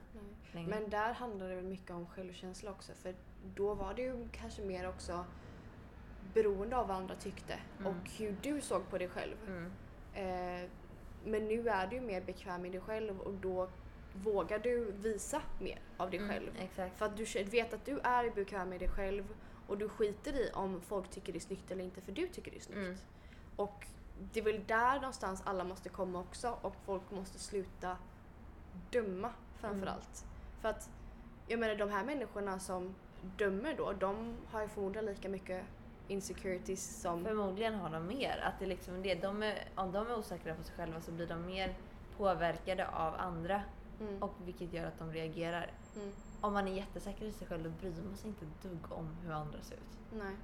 nej. 0.52 0.66
Men 0.66 0.90
där 0.90 1.12
handlar 1.12 1.48
det 1.48 1.62
mycket 1.62 1.90
om 1.90 2.06
självkänsla 2.06 2.70
också. 2.70 2.92
För 2.92 3.14
då 3.54 3.74
var 3.74 3.94
det 3.94 4.02
ju 4.02 4.28
kanske 4.32 4.62
mer 4.62 4.88
också 4.88 5.24
beroende 6.34 6.76
av 6.76 6.88
vad 6.88 6.96
andra 6.96 7.14
tyckte 7.14 7.54
Mm. 7.78 7.86
och 7.86 8.10
hur 8.10 8.36
du 8.42 8.60
såg 8.60 8.90
på 8.90 8.98
dig 8.98 9.08
själv. 9.08 9.36
Mm. 9.46 9.70
Eh, 10.14 10.70
men 11.24 11.48
nu 11.48 11.68
är 11.68 11.86
du 11.86 12.00
mer 12.00 12.20
bekväm 12.20 12.66
i 12.66 12.70
dig 12.70 12.80
själv 12.80 13.20
och 13.20 13.34
då 13.34 13.68
vågar 14.22 14.58
du 14.58 14.92
visa 14.92 15.42
mer 15.60 15.78
av 15.96 16.10
dig 16.10 16.18
Mm, 16.18 16.30
själv. 16.30 16.50
exakt. 16.58 16.98
För 16.98 17.06
att 17.06 17.16
du 17.16 17.24
vet 17.44 17.74
att 17.74 17.84
du 17.84 17.98
är 18.00 18.30
bekväm 18.30 18.72
i 18.72 18.78
dig 18.78 18.88
själv 18.88 19.24
och 19.66 19.78
du 19.78 19.88
skiter 19.88 20.32
i 20.32 20.50
om 20.54 20.80
folk 20.80 21.10
tycker 21.10 21.32
det 21.32 21.38
är 21.38 21.40
snyggt 21.40 21.70
eller 21.70 21.84
inte 21.84 22.00
för 22.00 22.12
du 22.12 22.28
tycker 22.28 22.50
det 22.50 22.56
är 22.56 22.60
snyggt. 22.60 22.78
Mm. 22.78 22.96
Och 23.56 23.86
det 24.32 24.40
är 24.40 24.44
väl 24.44 24.64
där 24.66 24.94
någonstans 24.94 25.42
alla 25.46 25.64
måste 25.64 25.88
komma 25.88 26.20
också 26.20 26.58
och 26.62 26.74
folk 26.84 27.10
måste 27.10 27.38
sluta 27.38 27.96
döma 28.90 29.30
framförallt. 29.60 30.24
För 30.60 30.68
att 30.68 30.90
jag 31.48 31.60
menar 31.60 31.74
de 31.74 31.90
här 31.90 32.04
människorna 32.04 32.58
som 32.58 32.94
dömer 33.36 33.74
då, 33.76 33.92
de 33.92 34.36
har 34.50 34.62
ju 34.62 34.68
förmodligen 34.68 35.06
lika 35.06 35.28
mycket 35.28 35.64
insecurities 36.08 37.00
som... 37.00 37.24
Förmodligen 37.24 37.74
har 37.74 37.90
de 37.90 38.06
mer. 38.06 38.40
Att 38.44 38.58
det 38.58 38.66
liksom 38.66 39.02
det, 39.02 39.14
de 39.14 39.42
är, 39.42 39.68
om 39.74 39.92
de 39.92 40.06
är 40.06 40.18
osäkra 40.18 40.54
på 40.54 40.62
sig 40.62 40.74
själva 40.76 41.00
så 41.00 41.12
blir 41.12 41.26
de 41.26 41.46
mer 41.46 41.74
påverkade 42.16 42.88
av 42.88 43.14
andra. 43.14 43.62
Mm, 44.00 44.22
Och 44.22 44.32
vilket 44.44 44.72
gör 44.72 44.86
att 44.86 44.98
de 44.98 45.12
reagerar. 45.12 45.70
mm, 45.96 46.08
Om 46.40 46.52
man 46.52 46.68
är 46.68 46.72
jättesäker 46.72 47.24
i 47.24 47.32
sig 47.32 47.46
själv 47.46 47.62
då 47.64 47.70
bryr 47.70 48.02
man 48.06 48.16
sig 48.16 48.28
inte 48.28 48.44
ett 48.44 48.62
dugg 48.62 48.92
om 48.92 49.08
hur 49.22 49.32
andra 49.32 49.60
ser 49.62 49.74
ut. 49.74 49.98
nej, 50.12 50.34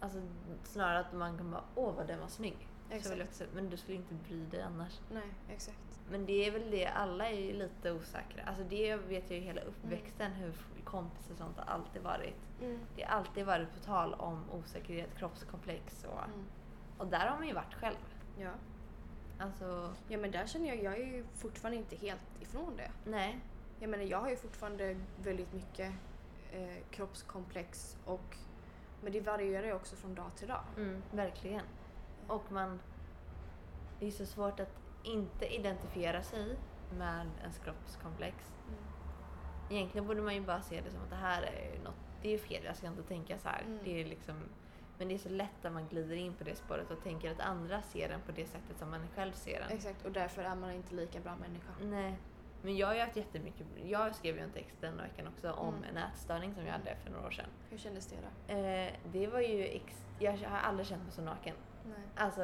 Alltså 0.00 0.18
snarare 0.64 0.98
att 1.00 1.12
man 1.12 1.36
kan 1.38 1.50
bara 1.50 1.64
åh 1.74 1.94
vad 1.94 2.06
den 2.06 2.20
var 2.20 2.28
snygg. 2.28 2.68
Exakt. 2.90 3.42
men 3.54 3.70
du 3.70 3.76
skulle 3.76 3.96
inte 3.96 4.14
bry 4.14 4.44
dig 4.46 4.62
annars. 4.62 5.00
nej, 5.12 5.34
exakt. 5.48 5.78
Men 6.10 6.26
det 6.26 6.46
är 6.46 6.50
väl 6.50 6.70
det, 6.70 6.86
alla 6.86 7.28
är 7.30 7.38
ju 7.40 7.52
lite 7.52 7.92
osäkra. 7.92 8.42
Alltså 8.46 8.64
det 8.64 8.96
vet 8.96 9.30
jag 9.30 9.38
ju 9.38 9.44
hela 9.44 9.60
uppväxten 9.60 10.32
hur 10.32 10.54
kompisar 10.84 11.32
och 11.32 11.38
sånt 11.38 11.56
har 11.58 11.64
alltid 11.74 12.02
varit. 12.02 12.34
Mm, 12.62 12.78
Det 12.96 13.02
har 13.02 13.16
alltid 13.16 13.46
varit 13.46 13.74
på 13.74 13.80
tal 13.80 14.14
om 14.14 14.44
osäkerhet, 14.50 15.16
kroppskomplex 15.18 16.04
och, 16.04 16.24
mm, 16.24 16.44
och 16.98 17.06
där 17.06 17.26
har 17.26 17.36
man 17.36 17.46
ju 17.48 17.54
varit 17.54 17.74
själv. 17.74 17.96
ja. 18.38 18.50
Alltså, 19.42 19.94
ja, 20.08 20.18
men 20.18 20.30
där 20.30 20.46
känner 20.46 20.68
jag, 20.68 20.82
jag 20.82 21.00
är 21.00 21.06
ju 21.06 21.24
fortfarande 21.34 21.78
inte 21.78 21.96
helt 21.96 22.42
ifrån 22.42 22.76
det. 22.76 22.90
nej. 23.04 23.38
Jag 23.80 23.90
menar, 23.90 24.04
jag 24.04 24.18
har 24.18 24.30
ju 24.30 24.36
fortfarande 24.36 24.96
väldigt 25.22 25.52
mycket 25.52 25.92
eh, 26.52 26.76
kroppskomplex 26.90 27.96
och 28.04 28.36
men 29.02 29.12
det 29.12 29.20
varierar 29.20 29.66
ju 29.66 29.72
också 29.72 29.96
från 29.96 30.14
dag 30.14 30.36
till 30.36 30.48
dag. 30.48 30.62
Mm, 30.76 31.02
verkligen. 31.10 31.64
Och 32.26 32.52
man... 32.52 32.80
Det 34.00 34.06
är 34.06 34.10
så 34.10 34.26
svårt 34.26 34.60
att 34.60 34.74
inte 35.02 35.54
identifiera 35.54 36.22
sig 36.22 36.56
med 36.98 37.30
ens 37.40 37.58
kroppskomplex. 37.58 38.36
Mm. 38.68 38.80
Egentligen 39.70 40.06
borde 40.06 40.22
man 40.22 40.34
ju 40.34 40.40
bara 40.40 40.62
se 40.62 40.80
det 40.80 40.90
som 40.90 41.02
att 41.02 41.10
det 41.10 41.16
här 41.16 41.42
är 41.42 41.84
något, 41.84 41.94
det 42.22 42.34
är 42.34 42.38
fel, 42.38 42.64
jag 42.64 42.76
ska 42.76 42.86
inte 42.86 43.02
tänka 43.02 43.38
så 43.38 43.48
här. 43.48 43.62
Mm. 43.62 43.78
Det 43.84 44.00
är 44.00 44.04
liksom, 44.04 44.34
men 45.02 45.08
det 45.08 45.14
är 45.14 45.18
så 45.18 45.28
lätt 45.28 45.64
att 45.64 45.72
man 45.72 45.88
glider 45.88 46.16
in 46.16 46.34
på 46.34 46.44
det 46.44 46.56
spåret 46.56 46.90
och 46.90 47.02
tänker 47.02 47.30
att 47.30 47.40
andra 47.40 47.82
ser 47.82 48.08
den 48.08 48.20
på 48.20 48.32
det 48.32 48.46
sättet 48.46 48.78
som 48.78 48.90
man 48.90 49.08
själv 49.14 49.32
ser 49.32 49.60
den. 49.60 49.70
Exakt, 49.70 50.04
och 50.06 50.12
därför 50.12 50.42
är 50.42 50.54
man 50.54 50.70
inte 50.72 50.94
lika 50.94 51.20
bra 51.20 51.36
människa. 51.36 51.70
Nej. 51.82 52.18
Men 52.64 52.76
jag 52.76 52.86
har 52.86 52.94
ju 52.94 53.00
haft 53.00 53.16
jättemycket, 53.16 53.66
jag 53.84 54.14
skrev 54.14 54.36
ju 54.36 54.42
en 54.42 54.50
text 54.50 54.76
den 54.80 54.96
veckan 54.96 55.26
också 55.28 55.52
om 55.52 55.74
Mm. 55.74 55.84
en 55.90 55.96
ätstörning 55.96 56.54
som 56.54 56.64
jag 56.66 56.72
hade 56.72 56.96
för 56.96 57.10
några 57.10 57.26
år 57.26 57.30
sedan. 57.30 57.46
Hur 57.70 57.78
kändes 57.78 58.06
det 58.06 58.16
då? 58.16 58.54
Eh, 58.54 58.92
det 59.12 59.26
var 59.26 59.40
ju, 59.40 59.64
ex- 59.64 60.06
jag 60.18 60.32
har 60.38 60.58
aldrig 60.58 60.86
känt 60.86 61.02
mig 61.02 61.12
så 61.12 61.22
naken. 61.22 61.56
Nej. 61.84 61.94
Alltså, 62.16 62.42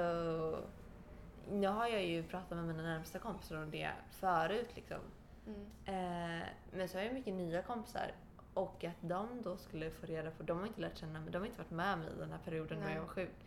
nu 1.50 1.66
har 1.66 1.86
jag 1.88 2.04
ju 2.04 2.22
pratat 2.22 2.50
med 2.50 2.64
mina 2.64 2.82
närmsta 2.82 3.18
kompisar 3.18 3.56
om 3.62 3.70
det 3.70 3.90
förut 4.10 4.70
liksom. 4.74 4.98
Mm. 5.46 5.66
Eh, 5.84 6.46
men 6.72 6.88
så 6.88 6.98
har 6.98 7.04
jag 7.04 7.14
mycket 7.14 7.34
nya 7.34 7.62
kompisar 7.62 8.10
och 8.58 8.84
att 8.84 8.96
de 9.00 9.42
då 9.42 9.56
skulle 9.56 9.90
få 9.90 10.06
reda 10.06 10.30
på, 10.30 10.42
de 10.42 10.58
har 10.58 10.66
inte 10.66 10.80
lärt 10.80 10.98
känna 10.98 11.20
mig, 11.20 11.30
de 11.30 11.38
har 11.38 11.46
inte 11.46 11.58
varit 11.58 11.70
med 11.70 11.98
mig 11.98 12.08
i 12.16 12.18
den 12.18 12.30
här 12.30 12.38
perioden 12.44 12.80
när 12.80 12.94
jag 12.94 13.00
var 13.00 13.08
sjuk. 13.08 13.46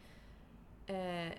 Eh, 0.85 1.33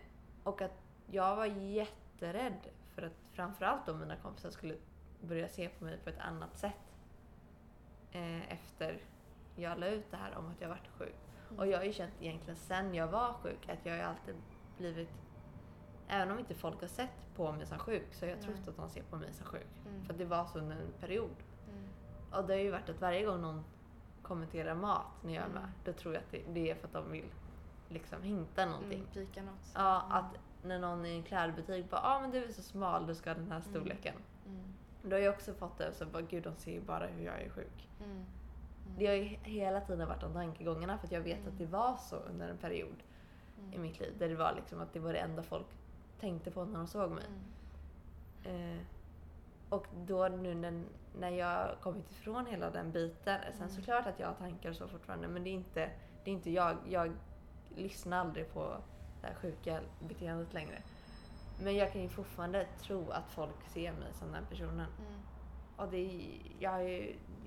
och 0.45 0.63
att 0.63 0.83
jag 1.11 1.37
var 1.37 1.47
jätterädd 1.47 2.69
för 2.95 3.03
att 3.03 3.13
framförallt 3.33 3.87
då 3.87 3.95
mina 3.95 4.17
kompisar 4.17 4.51
skulle 4.51 4.77
börja 5.21 5.49
se 5.49 5.69
på 5.69 5.85
mig 5.85 5.99
på 5.99 6.11
ett 6.11 6.19
annat 6.19 6.59
sätt 6.59 6.95
eh, 8.13 8.53
efter 8.53 9.01
jag 9.57 9.79
la 9.79 9.87
ut 9.87 10.11
det 10.11 10.17
här 10.17 10.37
om 10.37 10.49
att 10.49 10.61
jag 10.61 10.69
varit 10.69 10.89
sjuk. 10.99 11.17
Och 11.57 11.67
jag 11.67 11.79
har 11.79 11.85
ju 11.85 11.93
känt 11.93 12.15
egentligen 12.21 12.57
sen 12.57 12.95
jag 12.95 13.09
var 13.09 13.33
sjuk 13.33 13.69
att 13.69 13.87
jag 13.87 13.97
har 13.97 14.05
alltid 14.05 14.35
blivit 14.79 15.11
Även 16.09 16.31
om 16.31 16.39
inte 16.39 16.55
folk 16.55 16.81
har 16.81 16.89
sett 16.89 17.35
på 17.37 17.53
mig 17.53 17.67
som 17.67 17.79
sjuk 17.79 18.15
så 18.15 18.25
har 18.25 18.31
jag 18.31 18.41
trott 18.43 18.69
att 18.69 18.77
de 18.77 18.89
ser 18.91 19.03
på 19.03 19.17
mig 19.17 19.33
som 19.33 19.47
sjuk. 19.47 19.67
Mm. 19.87 20.05
För 20.05 20.13
att 20.13 20.19
det 20.19 20.25
var 20.25 20.45
så 20.45 20.59
under 20.59 20.77
en 20.77 20.93
period. 21.01 21.37
Mm. 22.33 22.41
Och 22.41 22.47
det 22.47 22.53
har 22.55 22.61
ju 22.61 22.71
varit 22.71 22.89
att 22.89 23.01
varje 23.01 23.25
gång 23.25 23.41
någon 23.41 23.65
kommenterar 24.23 24.75
mat 24.75 25.07
när 25.23 25.35
jag 25.35 25.43
är 25.43 25.47
Mm. 25.51 25.63
med, 25.63 25.71
då 25.85 25.93
tror 25.93 26.15
jag 26.15 26.21
att 26.23 26.31
det, 26.31 26.43
det 26.53 26.71
är 26.71 26.75
för 26.75 26.87
att 26.87 26.93
de 26.93 27.11
vill 27.13 27.25
liksom 27.89 28.23
hinta 28.23 28.67
någonting. 28.67 28.99
Mm. 28.99 29.27
Pika 29.27 29.43
något. 29.43 29.73
Ja, 29.75 30.03
Mm. 30.03 30.13
att 30.17 30.39
när 30.65 30.79
någon 30.79 31.07
i 31.07 31.17
en 31.17 31.23
klädbutik 31.23 31.91
bara 31.91 32.01
ah, 32.01 32.21
men 32.21 32.31
du 32.31 32.45
är 32.45 32.49
så 32.53 32.63
smal, 32.63 33.07
du 33.07 33.15
ska 33.15 33.31
ha 33.31 33.35
den 33.35 33.51
här 33.51 33.61
Mm. 33.61 33.71
storleken. 33.71 34.15
Mm. 34.47 34.63
Då 35.03 35.17
har 35.17 35.21
jag 35.21 35.35
också 35.35 35.55
fått 35.55 35.79
det 35.79 35.93
så 35.95 36.07
bara 36.07 36.23
gud 36.23 36.43
de 36.43 36.57
ser 36.57 36.73
ju 36.73 36.81
bara 36.81 37.07
hur 37.07 37.25
jag 37.25 37.43
är 37.43 37.49
sjuk. 37.51 37.89
Mm. 38.01 38.11
Mm. 38.13 38.25
Det 38.99 39.07
har 39.07 39.15
ju 39.15 39.23
hela 39.43 39.81
tiden 39.81 40.09
varit 40.09 40.21
de 40.21 40.33
tankegångarna 40.33 40.99
för 40.99 41.07
att 41.07 41.13
jag 41.13 41.21
vet 41.21 41.39
Mm. 41.39 41.53
att 41.53 41.59
det 41.59 41.67
var 41.67 41.97
så 41.97 42.17
under 42.17 42.49
en 42.49 42.59
period 42.59 42.97
i 43.59 43.75
Mm. 43.75 43.83
mitt 43.83 44.01
liv 44.01 44.13
där 44.19 44.29
det 44.29 44.35
var 44.35 44.53
liksom 44.57 44.81
att 44.81 44.93
det 44.93 45.01
var 45.01 45.13
det 45.13 45.19
enda 45.19 45.43
folk 45.43 45.67
tänkte 46.21 46.51
på 46.51 46.65
när 46.65 46.79
de 46.79 46.87
såg 46.87 47.11
mig. 47.11 47.25
Mm. 48.45 48.77
Eh, 48.77 48.79
och 49.73 49.87
då 50.07 50.29
nu 50.29 50.55
när, 50.55 50.83
när 51.19 51.31
jag 51.31 51.81
kommit 51.81 52.11
ifrån 52.11 52.47
hela 52.47 52.71
den 52.71 52.93
biten, 52.93 53.41
sen 53.53 53.57
Mm. 53.63 53.69
såklart 53.69 54.07
att 54.07 54.21
jag 54.21 54.27
har 54.27 54.35
tankar 54.35 54.71
och 54.71 54.77
så 54.77 54.89
fortfarande 54.89 55.29
men 55.29 55.45
det 55.45 55.51
är 55.51 55.55
inte, 55.55 55.91
det 56.25 56.31
är 56.31 56.35
inte 56.35 56.51
jag. 56.51 56.77
Jag 56.89 57.13
lyssnar 57.77 58.19
aldrig 58.19 58.53
på 58.53 58.77
det 59.21 59.27
här 59.27 59.35
sjuka 59.35 59.81
beteendet 60.09 60.53
längre. 60.53 60.83
Men 61.63 61.77
jag 61.77 61.93
kan 61.93 62.03
ju 62.03 62.09
fortfarande 62.09 62.67
tro 62.81 63.11
att 63.11 63.29
folk 63.31 63.65
ser 63.69 63.93
mig 63.93 64.13
som 64.13 64.33
den 64.33 64.47
personen. 64.47 64.87
Mm. 64.99 65.21
Och 65.77 65.89
det, 65.89 66.31
jag, 66.59 66.83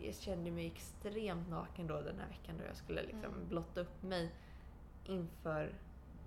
jag 0.01 0.15
kände 0.15 0.51
mig 0.51 0.67
extremt 0.67 1.49
naken 1.49 1.87
då 1.87 2.01
den 2.01 2.19
här 2.19 2.27
veckan 2.27 2.55
då 2.57 2.63
jag 2.67 2.75
skulle 2.75 3.01
liksom 3.03 3.33
Mm. 3.33 3.47
blotta 3.49 3.81
upp 3.81 4.03
mig 4.03 4.31
inför 5.05 5.73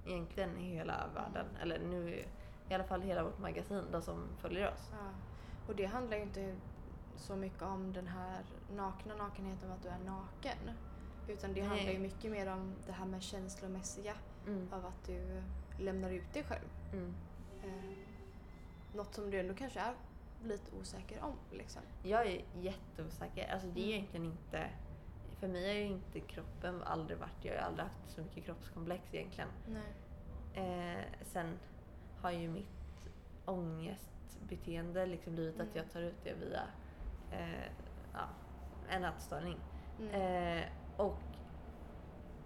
egentligen 0.06 0.56
hela 0.56 1.06
världen. 1.14 1.46
Eller 1.62 1.78
nu 1.78 2.24
i 2.68 2.74
alla 2.74 2.84
fall 2.84 3.02
hela 3.02 3.22
vårt 3.24 3.38
magasin, 3.38 3.84
de 3.92 4.02
som 4.02 4.28
följer 4.38 4.68
oss. 4.72 4.88
Ja. 4.92 4.96
Och 5.68 5.76
det 5.76 5.86
handlar 5.86 6.16
ju 6.16 6.22
inte 6.22 6.56
så 7.16 7.36
mycket 7.36 7.62
om 7.62 7.92
den 7.92 8.06
här 8.06 8.44
nakna 8.76 9.14
nakenheten, 9.16 9.72
att 9.72 9.82
du 9.82 9.88
är 9.88 9.98
naken. 9.98 10.58
Utan 11.28 11.52
det 11.54 11.60
Nej. 11.60 11.68
handlar 11.68 11.92
ju 11.92 11.98
mycket 11.98 12.30
mer 12.30 12.52
om 12.52 12.74
det 12.86 12.92
här 12.92 13.06
med 13.06 13.22
känslomässiga, 13.22 14.14
Mm. 14.46 14.68
av 14.72 14.86
att 14.86 15.04
du 15.06 15.42
lämnar 15.78 16.10
ut 16.10 16.32
dig 16.32 16.44
själv. 16.44 16.68
Mm. 16.92 17.14
Eh, 17.64 17.96
något 18.96 19.14
som 19.14 19.30
du 19.30 19.40
ändå 19.40 19.54
kanske 19.54 19.80
är 19.80 19.94
lite 20.44 20.76
osäker 20.80 21.22
om. 21.22 21.32
Liksom. 21.50 21.82
Jag 22.02 22.26
är 22.26 22.44
jätteosäker. 22.60 23.52
Alltså 23.52 23.66
det 23.68 23.80
är 23.80 23.84
Mm. 23.84 23.94
egentligen 23.94 24.26
inte... 24.26 24.70
För 25.40 25.48
mig 25.48 25.66
har 25.68 25.74
ju 25.74 25.84
inte 25.86 26.20
kroppen 26.20 26.82
aldrig 26.82 27.18
varit... 27.18 27.44
Jag 27.44 27.54
har 27.54 27.60
aldrig 27.62 27.84
haft 27.88 28.10
så 28.14 28.20
mycket 28.20 28.44
kroppskomplex 28.44 29.14
egentligen. 29.14 29.48
Eh, 30.54 31.04
sen 31.22 31.58
har 32.20 32.30
ju 32.30 32.48
mitt 32.48 32.66
ångestbeteende 34.28 35.06
liksom 35.06 35.34
blivit 35.34 35.54
att 35.60 35.66
Mm. 35.66 35.76
jag 35.76 35.90
tar 35.92 36.00
ut 36.00 36.24
det 36.24 36.32
via 36.34 36.62
eh, 37.30 37.70
ja, 38.12 38.28
en 38.88 39.04
ätstörning. 39.04 39.56
Mm. 40.00 40.14
Eh, 40.58 40.64
och 40.96 41.16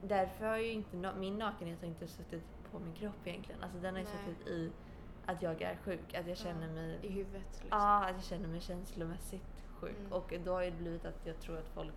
därför 0.02 0.46
har 0.46 0.56
ju 0.56 0.70
inte 0.72 1.12
min 1.18 1.38
nakenhet 1.38 1.80
har 1.80 1.88
inte 1.88 2.06
suttit 2.08 2.44
på 2.70 2.78
min 2.78 2.94
kropp 2.94 3.26
egentligen. 3.26 3.62
Alltså 3.62 3.78
den 3.78 3.94
har 3.94 4.00
ju 4.00 4.06
suttit 4.06 4.46
i 4.48 4.72
att 5.26 5.42
jag 5.42 5.62
är 5.62 5.76
sjuk, 5.76 6.14
att 6.14 6.26
jag 6.26 6.36
känner 6.36 6.68
mig 6.68 6.98
I 7.02 7.08
huvudet. 7.08 7.42
Liksom. 7.52 7.68
Ja, 7.70 8.04
att 8.04 8.14
jag 8.14 8.24
känner 8.24 8.48
mig 8.48 8.60
känslomässigt 8.60 9.64
sjuk. 9.80 9.98
Mm. 9.98 10.12
Och 10.12 10.32
då 10.44 10.52
har 10.52 10.62
det 10.62 10.70
blivit 10.70 11.04
att 11.04 11.26
jag 11.26 11.40
tror 11.40 11.58
att 11.58 11.68
folk... 11.74 11.94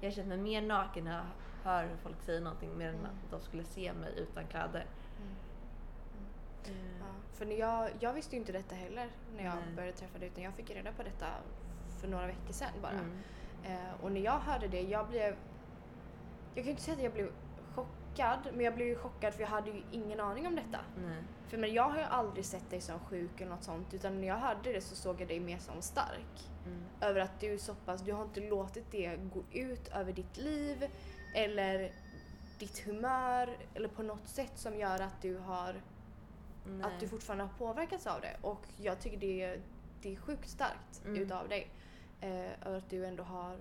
Jag 0.00 0.12
känner 0.12 0.28
mig 0.28 0.38
mer 0.38 0.62
naken 0.62 1.04
när 1.04 1.12
jag 1.16 1.24
hör 1.64 1.84
hur 1.88 1.96
folk 1.96 2.20
säger 2.22 2.40
någonting 2.40 2.78
mer 2.78 2.88
än 2.88 2.94
Mm. 2.94 3.06
att 3.06 3.30
de 3.30 3.40
skulle 3.40 3.64
se 3.64 3.92
mig 3.92 4.12
utan 4.16 4.46
kläder. 4.46 4.86
Mm. 6.68 6.80
Ja, 7.00 7.06
för 7.32 7.46
jag, 7.46 7.90
jag 8.00 8.12
visste 8.12 8.36
ju 8.36 8.40
inte 8.40 8.52
detta 8.52 8.74
heller 8.74 9.10
när 9.36 9.44
jag 9.44 9.54
Nej. 9.54 9.74
började 9.76 9.96
träffa 9.96 10.18
dig 10.18 10.28
utan 10.28 10.44
jag 10.44 10.54
fick 10.54 10.70
reda 10.70 10.92
på 10.92 11.02
detta 11.02 11.26
för 12.00 12.08
några 12.08 12.26
veckor 12.26 12.52
sedan 12.52 12.72
bara. 12.82 12.92
Mm. 12.92 13.22
Eh, 13.64 14.04
och 14.04 14.12
när 14.12 14.20
jag 14.20 14.38
hörde 14.38 14.68
det, 14.68 14.82
jag 14.82 15.08
blev... 15.08 15.36
Jag 16.54 16.64
kan 16.64 16.70
inte 16.70 16.82
säga 16.82 16.96
att 16.96 17.02
jag 17.02 17.12
blev 17.12 17.30
chockad, 17.74 18.38
men 18.52 18.64
jag 18.64 18.74
blev 18.74 18.88
ju 18.88 18.96
chockad 18.96 19.34
för 19.34 19.40
jag 19.40 19.48
hade 19.48 19.70
ju 19.70 19.82
ingen 19.92 20.20
aning 20.20 20.46
om 20.46 20.56
detta. 20.56 20.80
Nej. 20.96 21.22
För 21.48 21.58
men 21.58 21.72
jag 21.72 21.88
har 21.88 21.98
ju 21.98 22.04
aldrig 22.04 22.44
sett 22.44 22.70
dig 22.70 22.80
som 22.80 23.00
sjuk 23.00 23.40
eller 23.40 23.50
något 23.50 23.64
sånt 23.64 23.94
utan 23.94 24.20
när 24.20 24.28
jag 24.28 24.36
hörde 24.36 24.72
det 24.72 24.80
så 24.80 24.96
såg 24.96 25.20
jag 25.20 25.28
dig 25.28 25.40
mer 25.40 25.58
som 25.58 25.82
stark. 25.82 26.50
Mm. 26.66 26.82
Över 27.00 27.20
att 27.20 27.40
du 27.40 27.58
så 27.58 27.74
pass, 27.74 28.02
du 28.02 28.12
har 28.12 28.24
inte 28.24 28.40
låtit 28.40 28.90
det 28.90 29.16
gå 29.16 29.42
ut 29.52 29.88
över 29.88 30.12
ditt 30.12 30.36
liv 30.36 30.90
eller 31.34 31.92
ditt 32.58 32.86
humör 32.86 33.56
eller 33.74 33.88
på 33.88 34.02
något 34.02 34.28
sätt 34.28 34.52
som 34.54 34.76
gör 34.78 35.00
att 35.00 35.22
du 35.22 35.38
har 35.38 35.74
Nej. 36.68 36.86
att 36.94 37.00
du 37.00 37.08
fortfarande 37.08 37.44
har 37.44 37.50
påverkats 37.58 38.06
av 38.06 38.20
det. 38.20 38.36
Och 38.42 38.66
jag 38.76 39.00
tycker 39.00 39.16
det 39.16 39.42
är, 39.42 39.60
det 40.02 40.12
är 40.12 40.16
sjukt 40.16 40.48
starkt 40.48 41.02
Mm. 41.04 41.22
utav 41.22 41.48
dig. 41.48 41.70
Eh, 42.20 42.50
att 42.76 42.90
du 42.90 43.06
ändå 43.06 43.22
har 43.22 43.56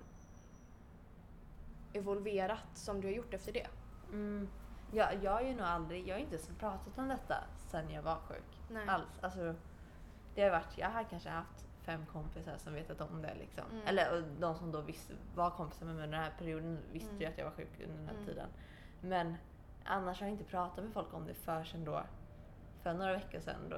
evolverat 1.93 2.67
som 2.77 3.01
du 3.01 3.07
har 3.07 3.13
gjort 3.13 3.33
efter 3.33 3.53
det. 3.53 3.67
Mm. 4.11 4.47
Ja, 4.91 5.09
jag 5.21 5.31
har 5.31 5.41
ju 5.41 5.51
nog 5.53 5.65
aldrig, 5.65 6.07
jag 6.07 6.15
har 6.15 6.19
inte 6.19 6.35
ens 6.35 6.49
pratat 6.59 6.97
om 6.97 7.07
detta 7.07 7.43
sen 7.57 7.89
jag 7.89 8.01
var 8.01 8.15
sjuk. 8.15 8.61
Nej. 8.69 8.87
Alls. 8.87 9.19
Alltså, 9.21 9.55
det 10.35 10.41
har 10.43 10.49
varit, 10.49 10.77
jag 10.77 10.89
har 10.89 11.03
kanske 11.03 11.29
haft 11.29 11.65
fem 11.81 12.05
kompisar 12.05 12.57
som 12.57 12.73
vetat 12.73 13.01
om 13.01 13.21
det. 13.21 13.33
Liksom. 13.39 13.63
Mm. 13.71 13.87
Eller 13.87 14.23
de 14.39 14.55
som 14.55 14.71
då 14.71 14.81
visste, 14.81 15.13
var 15.35 15.49
kompisar 15.49 15.85
med 15.85 15.95
mig 15.95 16.03
under 16.05 16.17
den 16.17 16.25
här 16.25 16.33
perioden 16.39 16.79
visste 16.91 17.11
ju 17.15 17.17
Mm. 17.21 17.31
att 17.31 17.37
jag 17.37 17.45
var 17.45 17.51
sjuk 17.51 17.69
under 17.83 17.95
den 17.97 18.05
här 18.07 18.13
Mm. 18.13 18.25
tiden. 18.25 18.49
Men 19.01 19.35
annars 19.83 20.19
har 20.19 20.27
jag 20.27 20.33
inte 20.33 20.43
pratat 20.43 20.83
med 20.83 20.93
folk 20.93 21.13
om 21.13 21.25
det 21.27 21.33
förrän 21.33 21.85
då, 21.85 22.03
för 22.91 22.99
några 22.99 23.13
veckor 23.13 23.39
sedan 23.39 23.69
då 23.69 23.77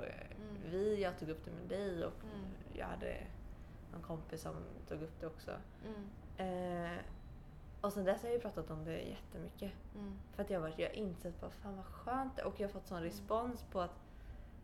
vi, 0.72 1.02
jag 1.02 1.20
tog 1.20 1.30
upp 1.30 1.46
det 1.46 1.52
med 1.52 1.68
dig 1.68 2.06
och 2.06 2.14
Mm. 2.24 2.46
jag 2.74 2.86
hade 2.88 3.18
någon 3.92 4.02
kompis 4.02 4.42
som 4.42 4.56
tog 4.88 5.02
upp 5.02 5.20
det 5.20 5.28
också. 5.28 5.52
Mm. 5.86 6.10
Eh, 6.94 7.00
och 7.82 7.94
sen 7.94 8.06
dess 8.06 8.22
har 8.22 8.30
jag 8.30 8.36
ju 8.36 8.42
pratat 8.42 8.70
om 8.70 8.86
det 8.86 9.02
jättemycket. 9.02 9.72
Mm. 9.96 10.20
För 10.36 10.44
att 10.44 10.50
jag, 10.50 10.60
har 10.60 10.74
jag 10.78 10.94
insett 10.94 11.42
bara 11.42 11.50
fan 11.52 11.76
vad 11.76 11.86
skönt 11.86 12.40
och 12.40 12.60
jag 12.60 12.68
har 12.68 12.74
fått 12.74 12.88
sån 12.88 12.98
Mm. 12.98 13.10
respons 13.10 13.64
på 13.72 13.82
att 13.82 14.00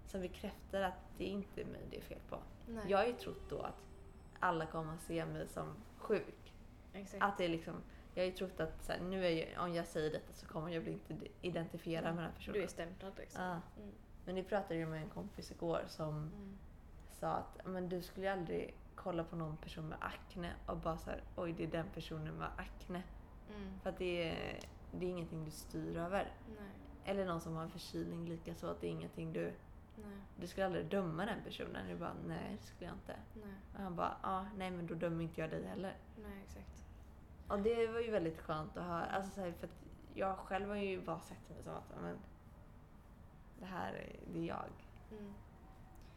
som 0.05 0.21
bekräftar 0.21 0.81
att 0.81 0.93
det 1.17 1.23
är 1.23 1.29
inte 1.29 1.61
är 1.61 1.65
mig 1.65 1.81
det 1.91 1.97
är 1.97 2.01
fel 2.01 2.19
på. 2.29 2.37
Nej. 2.67 2.85
Jag 2.87 2.97
har 2.97 3.05
ju 3.05 3.13
trott 3.13 3.49
då 3.49 3.61
att 3.61 3.81
alla 4.39 4.65
kommer 4.65 4.93
att 4.93 5.01
se 5.01 5.25
mig 5.25 5.47
som 5.47 5.73
sjuk. 5.97 6.53
Exakt. 6.93 7.23
Att 7.23 7.37
det 7.37 7.45
är 7.45 7.49
liksom, 7.49 7.73
jag 8.13 8.23
har 8.23 8.25
ju 8.25 8.31
trott 8.31 8.59
att 8.59 8.83
så 8.83 8.91
här, 8.91 8.99
nu 9.01 9.25
är 9.25 9.29
jag, 9.29 9.63
om 9.63 9.73
jag 9.73 9.87
säger 9.87 10.11
detta 10.11 10.33
så 10.33 10.45
kommer 10.47 10.69
jag 10.69 10.83
bli 10.83 10.91
inte 10.91 11.15
identifiera 11.41 12.01
med 12.01 12.13
den 12.13 12.23
här 12.25 12.31
personen. 12.37 12.55
Mm. 12.55 12.59
Du 12.61 12.63
är 12.63 12.67
stämplad 12.67 13.13
liksom. 13.17 13.43
Ja. 13.43 13.51
Mm. 13.51 13.91
Men 14.25 14.35
det 14.35 14.43
pratade 14.43 14.75
jag 14.79 14.89
med 14.89 15.01
en 15.01 15.09
kompis 15.09 15.51
igår 15.51 15.81
som 15.87 16.13
Mm. 16.17 16.57
sa 17.11 17.27
att 17.27 17.59
men 17.65 17.89
du 17.89 18.01
skulle 18.01 18.25
ju 18.25 18.31
aldrig 18.31 18.75
kolla 18.95 19.23
på 19.23 19.35
någon 19.35 19.57
person 19.57 19.89
med 19.89 19.97
akne 20.01 20.53
och 20.65 20.77
bara 20.77 20.97
så 20.97 21.09
här, 21.09 21.23
oj 21.35 21.53
det 21.53 21.63
är 21.63 21.67
den 21.71 21.85
personen 21.93 22.33
med 22.37 22.47
akne. 22.57 23.03
Mm. 23.55 23.79
För 23.79 23.89
att 23.89 23.97
det 23.97 24.29
är, 24.29 24.59
det 24.91 25.05
är 25.05 25.09
ingenting 25.09 25.45
du 25.45 25.51
styr 25.51 25.97
över. 25.97 26.31
Nej. 26.47 26.69
Eller 27.03 27.25
någon 27.25 27.41
som 27.41 27.55
har 27.55 27.63
en 27.63 27.69
förkylning 27.69 28.25
lika 28.29 28.55
så 28.55 28.67
att 28.67 28.81
det 28.81 28.87
är 28.87 28.91
ingenting 28.91 29.33
du... 29.33 29.53
Nej. 29.97 30.17
Du 30.39 30.47
skulle 30.47 30.65
aldrig 30.65 30.85
döma 30.85 31.25
den 31.25 31.43
personen. 31.43 31.89
Jag 31.89 31.99
bara, 31.99 32.13
nej 32.27 32.57
det 32.61 32.65
skulle 32.67 32.85
jag 32.85 32.95
inte. 32.95 33.15
Nej. 33.33 33.53
Och 33.73 33.79
han 33.83 33.95
bara, 33.95 34.17
ja 34.23 34.45
nej 34.57 34.71
men 34.71 34.87
då 34.87 34.93
dömer 34.95 35.23
inte 35.23 35.41
jag 35.41 35.49
dig 35.49 35.65
heller. 35.65 35.93
Nej, 36.23 36.41
exakt. 36.45 36.85
Och 37.47 37.59
det 37.59 37.87
var 37.87 37.99
ju 37.99 38.11
väldigt 38.11 38.41
skönt 38.41 38.77
att 38.77 38.83
höra. 38.85 39.05
Alltså 39.05 39.31
så 39.31 39.41
här, 39.41 39.51
för 39.51 39.67
att 39.67 39.73
jag 40.13 40.37
själv 40.37 40.69
har 40.69 40.75
ju 40.75 41.01
bara 41.01 41.19
sett 41.19 41.49
mig 41.49 41.63
som 41.63 41.73
att, 41.73 41.93
men 42.01 42.17
det 43.59 43.65
här 43.65 43.93
är, 43.93 44.15
det 44.33 44.39
är 44.39 44.47
jag. 44.47 44.69
Mm. 45.11 45.33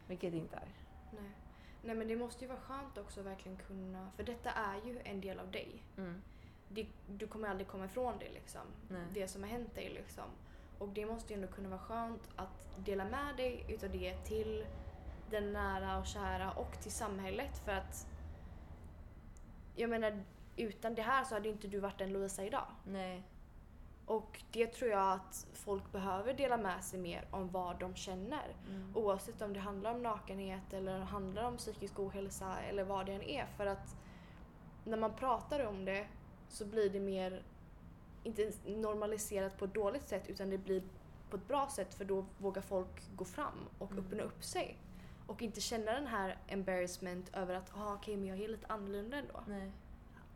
Vilket 0.07 0.31
det 0.31 0.37
inte 0.37 0.55
är. 0.55 0.69
Nej. 1.11 1.31
Nej 1.83 1.95
men 1.95 2.07
det 2.07 2.15
måste 2.15 2.43
ju 2.43 2.47
vara 2.47 2.59
skönt 2.59 2.97
också 2.97 3.19
att 3.19 3.25
verkligen 3.25 3.57
kunna, 3.57 4.11
för 4.15 4.23
detta 4.23 4.51
är 4.51 4.81
ju 4.85 4.99
en 5.03 5.21
del 5.21 5.39
av 5.39 5.51
dig. 5.51 5.83
Mm. 5.97 6.21
Det, 6.69 6.87
du 7.07 7.27
kommer 7.27 7.49
aldrig 7.49 7.67
komma 7.67 7.85
ifrån 7.85 8.13
det 8.19 8.31
liksom. 8.31 8.61
Nej. 8.87 9.05
Det 9.13 9.27
som 9.27 9.43
har 9.43 9.49
hänt 9.49 9.75
dig 9.75 9.89
liksom. 9.89 10.29
Och 10.79 10.89
det 10.89 11.05
måste 11.05 11.33
ju 11.33 11.41
ändå 11.41 11.53
kunna 11.53 11.69
vara 11.69 11.79
skönt 11.79 12.29
att 12.35 12.85
dela 12.85 13.05
med 13.05 13.35
dig 13.37 13.65
utav 13.69 13.91
det 13.91 14.17
till 14.17 14.65
den 15.29 15.53
nära 15.53 15.99
och 15.99 16.05
kära 16.05 16.51
och 16.51 16.81
till 16.81 16.91
samhället 16.91 17.57
för 17.65 17.71
att 17.71 18.07
jag 19.75 19.89
menar 19.89 20.23
utan 20.55 20.95
det 20.95 21.01
här 21.01 21.23
så 21.23 21.35
hade 21.35 21.49
inte 21.49 21.67
du 21.67 21.79
varit 21.79 22.01
en 22.01 22.13
Louisa 22.13 22.45
idag. 22.45 22.67
Nej. 22.85 23.23
Och 24.09 24.43
det 24.51 24.67
tror 24.67 24.91
jag 24.91 25.11
att 25.11 25.47
folk 25.53 25.91
behöver 25.91 26.33
dela 26.33 26.57
med 26.57 26.83
sig 26.83 26.99
mer 26.99 27.27
om 27.31 27.49
vad 27.49 27.79
de 27.79 27.95
känner. 27.95 28.55
Mm. 28.69 28.91
Oavsett 28.95 29.41
om 29.41 29.53
det 29.53 29.59
handlar 29.59 29.93
om 29.95 30.01
nakenhet 30.03 30.73
eller 30.73 30.99
handlar 30.99 31.43
om 31.43 31.57
psykisk 31.57 31.99
ohälsa 31.99 32.59
eller 32.59 32.83
vad 32.83 33.05
det 33.05 33.11
än 33.13 33.21
är. 33.21 33.45
För 33.45 33.65
att 33.65 33.95
när 34.83 34.97
man 34.97 35.13
pratar 35.13 35.65
om 35.65 35.85
det 35.85 36.07
så 36.49 36.65
blir 36.65 36.89
det 36.89 36.99
mer, 36.99 37.43
inte 38.23 38.51
normaliserat 38.65 39.57
på 39.57 39.65
ett 39.65 39.73
dåligt 39.73 40.07
sätt 40.07 40.29
utan 40.29 40.49
det 40.49 40.57
blir 40.57 40.83
på 41.29 41.37
ett 41.37 41.47
bra 41.47 41.69
sätt 41.69 41.93
för 41.93 42.05
då 42.05 42.25
vågar 42.37 42.61
folk 42.61 43.15
gå 43.15 43.25
fram 43.25 43.67
och 43.79 43.91
Mm. 43.91 44.05
öppna 44.05 44.23
upp 44.23 44.43
sig. 44.43 44.77
Och 45.27 45.41
inte 45.41 45.61
känna 45.61 45.91
den 45.91 46.07
här 46.07 46.37
embarrassment 46.47 47.29
över 47.33 47.55
att 47.55 47.71
ah, 47.77 47.93
okej 47.93 48.17
men 48.17 48.27
jag 48.27 48.39
är 48.41 48.47
lite 48.47 48.67
annorlunda 48.67 49.17
ändå. 49.17 49.43
Nej. 49.47 49.71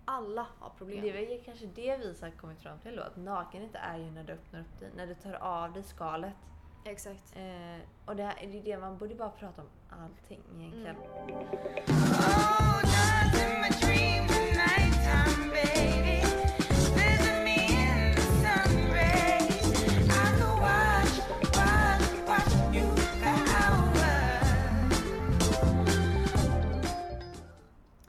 Alla 0.05 0.47
har 0.59 0.69
problem. 0.69 1.01
Det 1.01 1.09
är 1.09 1.13
väl 1.13 1.41
kanske 1.45 1.65
det 1.65 1.97
vi 1.97 2.15
har 2.21 2.31
kommit 2.31 2.59
fram 2.59 2.79
till 2.79 2.95
då, 2.95 3.01
att 3.01 3.17
nakenhet 3.17 3.71
är 3.73 3.97
ju 3.97 4.11
när 4.11 4.23
du 4.23 4.33
öppnar 4.33 4.59
upp 4.59 4.79
dig, 4.79 4.89
när 4.95 5.07
du 5.07 5.15
tar 5.15 5.33
av 5.33 5.73
dig 5.73 5.83
skalet. 5.83 6.33
Exakt. 6.85 7.35
Eh, 7.35 7.81
och 8.05 8.15
det, 8.15 8.23
här, 8.23 8.35
det 8.41 8.59
är 8.59 8.63
det 8.63 8.77
man 8.77 8.97
borde 8.97 9.15
bara 9.15 9.29
prata 9.29 9.61
om 9.61 9.67
allting 9.89 10.41
egentligen. 10.59 10.95
Hours. 11.87 12.93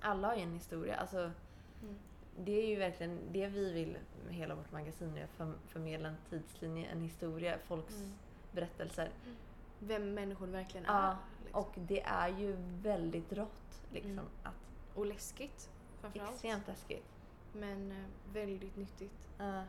Alla 0.06 0.28
har 0.28 0.36
ju 0.36 0.42
en 0.42 0.52
historia. 0.52 0.96
Alltså, 0.96 1.30
Mm. 1.82 1.94
Det 2.38 2.52
är 2.62 2.66
ju 2.66 2.76
verkligen 2.76 3.18
det 3.32 3.46
vi 3.46 3.72
vill 3.72 3.96
med 4.26 4.34
hela 4.34 4.54
vårt 4.54 4.72
magasin, 4.72 5.18
att 5.24 5.38
förm- 5.40 5.58
förmedla 5.68 6.08
en 6.08 6.16
tidslinje, 6.30 6.86
en 6.86 7.00
historia, 7.00 7.58
folks 7.64 7.96
Mm. 7.96 8.12
berättelser. 8.52 9.10
Vem 9.78 10.14
människor 10.14 10.46
verkligen 10.46 10.86
Ja, 10.88 10.92
är. 11.10 11.16
Liksom. 11.44 11.60
Och 11.60 11.72
det 11.76 12.00
är 12.02 12.28
ju 12.28 12.56
väldigt 12.82 13.32
rått 13.32 13.82
liksom. 13.92 14.10
Mm. 14.12 14.24
Att, 14.42 14.54
och 14.94 15.06
läskigt 15.06 15.70
framförallt. 16.00 16.30
extremt 16.30 16.66
läskigt. 16.66 17.06
Men 17.52 17.92
eh, 17.92 18.04
väldigt 18.32 18.76
nyttigt. 18.76 19.28
Ja. 19.38 19.62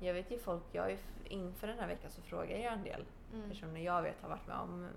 jag 0.00 0.14
vet 0.14 0.30
ju 0.30 0.38
folk, 0.38 0.62
jag 0.72 0.92
är, 0.92 0.98
inför 1.24 1.66
den 1.66 1.78
här 1.78 1.86
veckan 1.88 2.10
så 2.10 2.22
frågar 2.22 2.56
jag 2.58 2.72
en 2.72 2.82
del 2.82 3.04
Mm. 3.34 3.50
personer 3.50 3.80
jag 3.80 4.02
vet 4.02 4.20
har 4.22 4.28
varit 4.28 4.46
med 4.46 4.56
om 4.56 4.74
mm, 4.74 4.90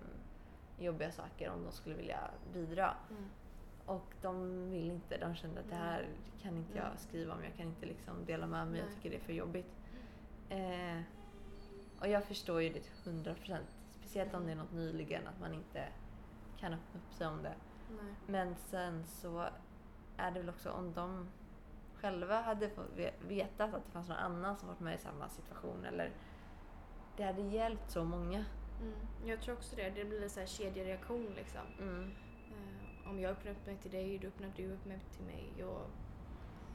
jobbiga 0.80 1.12
saker 1.12 1.50
om 1.50 1.64
de 1.64 1.72
skulle 1.72 1.96
vilja 1.96 2.20
bidra. 2.54 2.94
Mm. 3.10 3.24
Och 3.86 4.14
de 4.22 4.70
vill 4.70 4.92
inte, 4.92 5.18
de 5.18 5.36
kände 5.36 5.60
att 5.60 5.70
det 5.70 5.76
här 5.76 6.08
kan 6.42 6.58
inte 6.58 6.78
jag 6.78 6.86
Mm. 6.86 6.98
skriva 6.98 7.34
om, 7.34 7.44
jag 7.44 7.56
kan 7.56 7.66
inte 7.66 7.86
liksom 7.86 8.26
dela 8.26 8.48
med 8.48 8.68
mig, 8.68 8.80
jag 8.80 8.90
tycker 8.96 9.10
det 9.10 9.16
är 9.16 9.20
för 9.26 9.34
jobbigt. 9.34 9.72
Eh, 10.50 11.02
och 12.00 12.08
jag 12.08 12.24
förstår 12.24 12.62
ju 12.62 12.70
det 12.70 12.80
till 12.80 13.12
100 13.12 13.34
procent. 13.34 13.68
Speciellt 13.92 14.34
om 14.34 14.46
det 14.46 14.52
är 14.52 14.56
något 14.56 14.72
nyligen, 14.74 15.28
att 15.28 15.40
man 15.40 15.54
inte 15.54 15.88
kan 16.60 16.74
öppna 16.74 17.00
upp 17.00 17.14
sig 17.14 17.28
om 17.28 17.44
det. 17.44 17.54
Nej. 17.90 18.14
Men 18.28 18.56
sen 18.56 19.04
så 19.08 19.48
är 20.18 20.32
det 20.32 20.40
väl 20.40 20.50
också 20.50 20.72
om 20.72 20.94
de 20.94 21.28
själva 21.96 22.42
hade 22.42 22.70
vetat 23.28 23.74
att 23.74 23.86
det 23.86 23.92
fanns 23.92 24.10
någon 24.10 24.18
annan 24.18 24.58
som 24.58 24.68
varit 24.68 24.80
med 24.80 24.96
i 24.96 24.98
samma 24.98 25.30
situation 25.30 25.86
eller 25.86 26.12
det 27.18 27.24
hade 27.24 27.42
hjälpt 27.42 27.92
så 27.92 28.04
många. 28.04 28.46
Mm. 28.82 28.94
Jag 29.26 29.42
tror 29.42 29.56
också 29.56 29.76
det. 29.76 29.90
Det 29.90 30.06
blir 30.06 30.40
en 30.40 30.48
kedjereaktion 30.48 31.34
liksom. 31.36 31.62
Mm. 31.80 32.12
Om 33.12 33.20
jag 33.20 33.32
öppnar 33.32 33.52
upp 33.52 33.66
mig 33.66 33.78
till 33.78 33.92
dig, 33.92 34.20
då 34.20 34.28
öppnar 34.28 34.52
du 34.56 34.72
upp 34.74 34.86
mig 34.86 35.00
till 35.12 35.24
mig. 35.26 35.66
Och, 35.66 35.90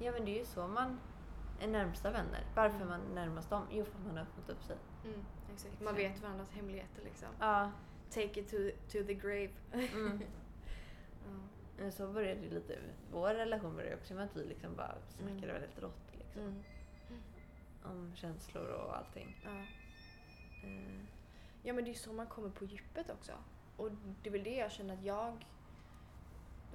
Ja 0.01 0.13
men 0.13 0.25
det 0.25 0.31
är 0.31 0.39
ju 0.39 0.45
så 0.45 0.67
man 0.69 1.01
är 1.61 1.69
närmsta 1.69 2.11
vänner. 2.11 2.45
Varför 2.55 2.77
Mm. 2.77 2.89
man 2.89 3.01
närmast 3.15 3.51
dem? 3.51 3.67
Jo 3.71 3.85
för 3.85 3.99
man 3.99 4.17
har 4.17 4.23
öppnat 4.23 4.49
upp 4.51 4.63
sig. 4.63 4.77
mm, 5.05 5.25
exakt. 5.55 5.81
Man 5.81 5.95
vet 5.95 6.23
varandras 6.23 6.51
hemligheter 6.51 7.05
liksom. 7.05 7.29
Ja. 7.41 7.71
Take 8.11 8.41
it 8.41 8.49
to, 8.51 8.57
to 8.89 9.05
the 9.07 9.15
grave. 9.15 9.51
Mm. 9.73 10.21
ja. 11.83 11.91
Så 11.91 12.13
började 12.13 12.41
det 12.41 12.55
lite, 12.55 12.79
vår 13.13 13.29
relation 13.29 13.77
började 13.77 13.97
också 13.97 14.15
med 14.15 14.25
att 14.25 14.37
vi 14.37 14.45
liksom 14.45 14.77
bara 14.77 14.95
snackade 15.09 15.39
Mm. 15.51 15.53
väldigt 15.61 15.79
rått 15.79 16.13
liksom. 16.19 16.43
Mm. 16.43 16.63
Om 17.85 18.13
känslor 18.17 18.67
och 18.69 18.97
allting. 18.99 19.37
Ja. 19.45 19.65
Ja 21.63 21.73
men 21.73 21.85
det 21.85 21.91
är 21.91 21.95
så 21.95 22.13
man 22.13 22.27
kommer 22.27 22.51
på 22.51 22.65
djupet 22.65 23.11
också. 23.11 23.33
Och 23.77 23.91
det 24.23 24.29
är 24.29 24.33
väl 24.33 24.45
det 24.45 24.55
jag 24.57 24.73
känner 24.73 24.95
att 24.95 25.03
jag 25.05 25.47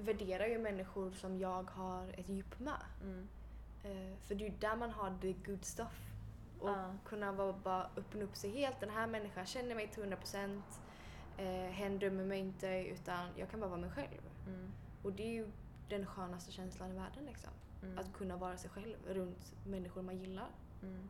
värderar 0.02 0.46
ju 0.48 0.58
människor 0.60 1.12
som 1.12 1.40
jag 1.40 1.72
har 1.72 2.08
ett 2.20 2.30
djup 2.30 2.60
med. 2.60 2.82
mm. 3.04 3.28
Eh, 3.84 4.18
för 4.28 4.36
det 4.36 4.46
är 4.46 4.50
ju 4.50 4.56
där 4.58 4.76
man 4.76 4.92
har 4.92 5.18
the 5.22 5.34
good 5.34 5.66
stuff. 5.66 6.08
Och 6.60 6.70
Ja. 6.70 6.94
kunna 7.06 7.32
vara, 7.32 7.54
bara 7.54 7.90
öppna 7.98 8.24
upp 8.24 8.36
sig 8.36 8.50
helt. 8.52 8.80
Den 8.80 8.90
här 8.90 9.08
människan 9.08 9.46
känner 9.46 9.76
mig 9.76 9.88
till 9.88 10.04
100%. 10.04 10.64
Eh, 11.38 11.46
hen 11.72 12.00
dömer 12.00 12.26
mig 12.26 12.40
inte 12.40 12.68
utan 12.68 13.28
jag 13.36 13.50
kan 13.50 13.60
bara 13.60 13.70
vara 13.70 13.82
mig 13.82 13.92
själv. 13.92 14.22
Mm. 14.48 14.72
Och 15.04 15.14
det 15.14 15.24
är 15.24 15.32
ju 15.32 15.52
den 15.90 16.06
skönaste 16.06 16.52
känslan 16.52 16.92
i 16.92 16.94
världen 16.94 17.26
liksom. 17.26 17.50
Mm. 17.84 17.98
Att 17.98 18.14
kunna 18.14 18.38
vara 18.38 18.58
sig 18.58 18.70
själv 18.70 18.96
runt 19.08 19.54
människor 19.68 20.02
man 20.02 20.18
gillar. 20.18 20.50
Mm. 20.82 21.10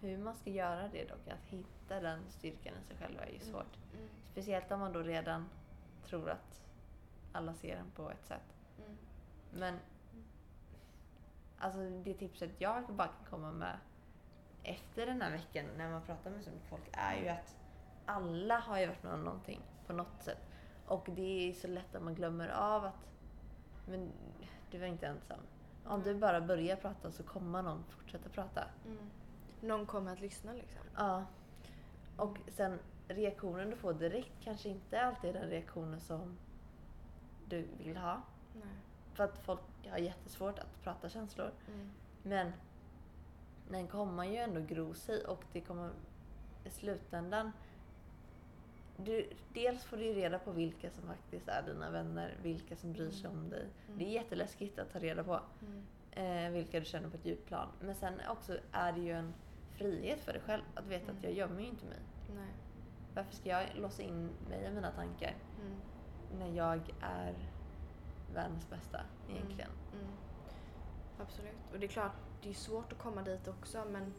Hur 0.00 0.18
man 0.18 0.34
ska 0.36 0.50
göra 0.50 0.88
det 0.88 1.04
dock, 1.08 1.28
att 1.28 1.44
hitta 1.46 2.00
den 2.00 2.20
styrkan 2.30 2.74
i 2.82 2.86
sig 2.86 2.96
själv 2.96 3.18
är 3.20 3.32
ju 3.32 3.38
svårt. 3.38 3.76
Mm. 3.94 4.08
Speciellt 4.32 4.72
om 4.72 4.80
man 4.80 4.92
då 4.92 5.00
redan 5.02 5.48
tror 6.06 6.30
att 6.30 6.60
alla 7.36 7.54
ser 7.54 7.76
en 7.76 7.90
på 7.90 8.10
ett 8.10 8.26
sätt. 8.26 8.54
Mm. 8.78 8.96
Men 9.52 9.78
alltså 11.58 11.80
det 12.04 12.14
tipset 12.14 12.50
jag 12.58 12.84
bara 12.88 13.08
kan 13.08 13.26
komma 13.30 13.52
med 13.52 13.78
efter 14.62 15.06
den 15.06 15.22
här 15.22 15.30
veckan 15.30 15.66
när 15.76 15.90
man 15.90 16.02
pratar 16.02 16.30
med 16.30 16.44
så 16.44 16.50
mycket 16.50 16.68
folk 16.68 16.88
är 16.92 17.22
ju 17.22 17.28
att 17.28 17.56
alla 18.06 18.58
har 18.58 18.78
ju 18.78 18.86
varit 18.86 19.02
med 19.02 19.12
om 19.12 19.24
någonting 19.24 19.60
på 19.86 19.92
något 19.92 20.22
sätt. 20.22 20.46
Och 20.86 21.08
det 21.14 21.48
är 21.48 21.52
så 21.52 21.68
lätt 21.68 21.94
att 21.94 22.02
man 22.02 22.14
glömmer 22.14 22.48
av 22.48 22.84
att 22.84 23.06
men 23.86 24.12
du 24.70 24.78
var 24.78 24.86
inte 24.86 25.06
ensam. 25.06 25.40
Om 25.84 26.02
du 26.02 26.14
bara 26.14 26.40
börjar 26.40 26.76
prata 26.76 27.12
så 27.12 27.22
kommer 27.22 27.62
någon 27.62 27.84
fortsätta 27.88 28.28
prata. 28.28 28.64
Mm. 28.86 29.10
Någon 29.60 29.86
kommer 29.86 30.12
att 30.12 30.20
lyssna 30.20 30.52
liksom. 30.52 30.82
Ja. 30.96 31.24
Och 32.16 32.38
sen 32.48 32.78
reaktionen 33.08 33.70
du 33.70 33.76
får 33.76 33.94
direkt 33.94 34.32
kanske 34.40 34.68
inte 34.68 35.00
alltid 35.00 35.30
är 35.30 35.40
den 35.40 35.50
reaktionen 35.50 36.00
som 36.00 36.38
du 37.48 37.66
vill 37.84 37.96
ha. 37.96 38.22
Nej. 38.54 38.74
För 39.14 39.24
att 39.24 39.38
folk 39.38 39.60
har 39.90 39.98
jättesvårt 39.98 40.58
att 40.58 40.82
prata 40.82 41.08
känslor. 41.08 41.50
Mm. 41.68 41.90
Men 42.22 42.52
den 43.70 43.86
kommer 43.88 44.24
ju 44.24 44.36
ändå 44.36 44.60
gro 44.60 44.94
sig 44.94 45.24
och 45.24 45.44
det 45.52 45.60
kommer 45.60 45.90
i 46.64 46.70
slutändan... 46.70 47.52
Du, 48.98 49.30
dels 49.52 49.84
får 49.84 49.96
du 49.96 50.02
reda 50.14 50.38
på 50.38 50.52
vilka 50.52 50.90
som 50.90 51.06
faktiskt 51.06 51.48
är 51.48 51.62
dina 51.62 51.90
vänner, 51.90 52.36
vilka 52.42 52.76
som 52.76 52.92
bryr 52.92 53.10
sig 53.10 53.30
om 53.30 53.48
dig. 53.50 53.66
Mm. 53.86 53.98
Det 53.98 54.04
är 54.04 54.10
jätteläskigt 54.10 54.78
att 54.78 54.90
ta 54.92 54.98
reda 54.98 55.24
på 55.24 55.40
Mm. 55.62 55.84
eh, 56.46 56.50
vilka 56.52 56.78
du 56.80 56.84
känner 56.86 57.08
på 57.08 57.16
ett 57.16 57.26
djupt 57.26 57.46
plan. 57.46 57.68
Men 57.80 57.94
sen 57.94 58.14
också 58.28 58.58
är 58.72 58.92
det 58.92 59.00
ju 59.00 59.12
en 59.12 59.34
frihet 59.70 60.20
för 60.20 60.32
dig 60.32 60.42
själv 60.46 60.62
att 60.74 60.86
veta 60.86 61.04
att 61.04 61.18
Mm. 61.18 61.22
jag 61.24 61.32
gömmer 61.32 61.60
ju 61.60 61.66
inte 61.66 61.86
mig. 61.86 61.98
Nej. 62.34 62.50
Varför 63.14 63.32
ska 63.36 63.48
jag 63.48 63.66
låsa 63.76 64.02
in 64.02 64.30
mig 64.48 64.64
i 64.64 64.70
mina 64.74 64.90
tankar 64.90 65.34
Mm. 65.60 65.76
När 66.38 66.48
jag 66.48 66.80
är 67.00 67.34
världens 68.34 68.70
bästa 68.70 69.00
egentligen? 69.30 69.70
Mm. 69.92 70.04
Mm. 70.04 70.16
Absolut. 71.20 71.72
Och 71.72 71.78
det 71.80 71.86
är 71.86 71.90
klart, 71.90 72.12
det 72.42 72.48
är 72.50 72.54
svårt 72.54 72.92
att 72.92 72.98
komma 72.98 73.22
dit 73.22 73.48
också 73.48 73.84
men 73.90 74.14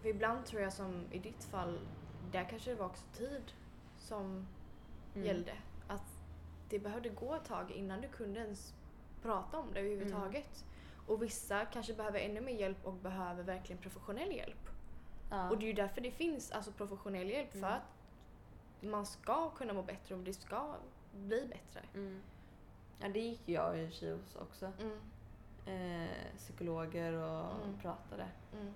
för 0.00 0.08
ibland 0.08 0.46
tror 0.46 0.62
jag 0.62 0.72
som 0.72 1.04
i 1.10 1.18
ditt 1.18 1.44
fall, 1.44 1.78
där 2.32 2.44
kanske 2.50 2.70
det 2.70 2.76
var 2.76 2.86
också 2.86 3.04
tid 3.16 3.52
som 3.98 4.46
Mm. 5.14 5.26
gällde. 5.26 5.52
Att 5.88 6.22
det 6.68 6.78
behövde 6.78 7.08
gå 7.08 7.34
ett 7.34 7.44
tag 7.44 7.70
innan 7.70 8.00
du 8.00 8.08
kunde 8.08 8.40
ens 8.40 8.74
prata 9.22 9.58
om 9.58 9.66
det 9.72 9.80
överhuvudtaget. 9.80 10.64
Och 11.06 11.22
vissa 11.22 11.64
kanske 11.64 11.94
behöver 11.94 12.18
ännu 12.20 12.40
mer 12.40 12.52
hjälp 12.54 12.86
och 12.86 12.92
behöver 12.92 13.42
verkligen 13.42 13.82
professionell 13.82 14.32
hjälp. 14.32 14.68
Ja. 15.30 15.50
Och 15.50 15.58
det 15.58 15.64
är 15.64 15.66
ju 15.66 15.72
därför 15.72 16.00
det 16.00 16.10
finns 16.10 16.50
alltså 16.50 16.72
professionell 16.72 17.30
hjälp 17.30 17.50
för 17.50 17.58
Mm. 17.58 17.72
att 17.72 17.82
man 18.84 19.06
ska 19.06 19.50
kunna 19.50 19.72
må 19.72 19.82
bättre 19.82 20.14
och 20.14 20.20
det 20.20 20.32
ska 20.32 20.74
bli 21.14 21.46
bättre. 21.46 21.86
Mm. 21.94 22.22
Ja, 23.00 23.08
det 23.08 23.20
gick 23.20 23.48
jag 23.48 23.78
i 23.78 23.84
och 23.86 24.18
hos 24.18 24.36
också. 24.36 24.72
Mm. 24.80 24.98
Eh, 25.66 26.10
psykologer 26.36 27.12
och 27.12 27.54
Mm. 27.64 27.78
pratade. 27.82 28.26
Mm. 28.52 28.74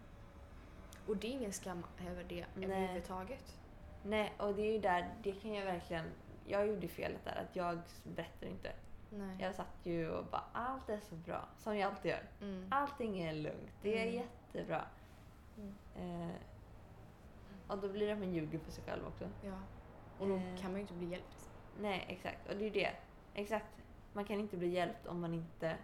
Och 1.06 1.16
det 1.16 1.26
är 1.26 1.30
ingen 1.32 1.52
skam 1.52 1.84
över 2.10 2.24
det 2.24 2.46
Nej. 2.54 2.64
överhuvudtaget. 2.64 3.58
Nej, 4.02 4.32
och 4.38 4.54
det 4.54 4.62
är 4.62 4.72
ju 4.72 4.78
där, 4.78 5.14
det 5.22 5.32
kan 5.32 5.54
jag 5.54 5.64
verkligen... 5.64 6.04
Jag 6.46 6.66
gjorde 6.66 6.88
felet 6.88 7.24
där, 7.24 7.36
att 7.48 7.56
jag 7.56 7.80
berättar 8.04 8.46
inte. 8.46 8.72
Nej. 9.10 9.36
Jag 9.40 9.54
satt 9.54 9.76
ju 9.86 10.10
och 10.10 10.24
bara, 10.24 10.44
allt 10.52 10.88
är 10.88 11.00
så 11.00 11.14
bra. 11.14 11.48
Som 11.58 11.76
jag 11.78 11.90
alltid 11.90 12.10
gör. 12.10 12.22
Mm. 12.40 12.68
Allting 12.70 13.18
är 13.20 13.32
lugnt. 13.32 13.70
Det 13.82 13.98
är 13.98 14.02
Mm. 14.02 14.14
jättebra. 14.14 14.84
Mm. 15.56 15.74
Eh, 16.30 16.34
och 17.68 17.78
då 17.78 17.88
blir 17.88 18.06
det 18.06 18.12
att 18.12 18.18
man 18.18 18.32
ljuger 18.32 18.58
för 18.58 18.72
sig 18.72 18.84
själv 18.84 19.06
också. 19.06 19.28
Ja. 19.44 19.58
Och 20.18 20.28
då 20.28 20.34
Eh. 20.34 20.56
kan 20.56 20.70
man 20.70 20.74
ju 20.74 20.80
inte 20.80 20.94
bli 20.94 21.06
hjälpt. 21.10 21.50
Nej, 21.80 22.04
exakt. 22.08 22.48
Och 22.48 22.54
det 22.56 22.60
är 22.60 22.64
ju 22.64 22.70
det. 22.70 22.92
Exakt. 23.34 23.66
Man 24.12 24.24
kan 24.24 24.40
inte 24.40 24.56
bli 24.56 24.68
hjälpt 24.68 25.06
om 25.06 25.20
man 25.20 25.34
inte 25.34 25.76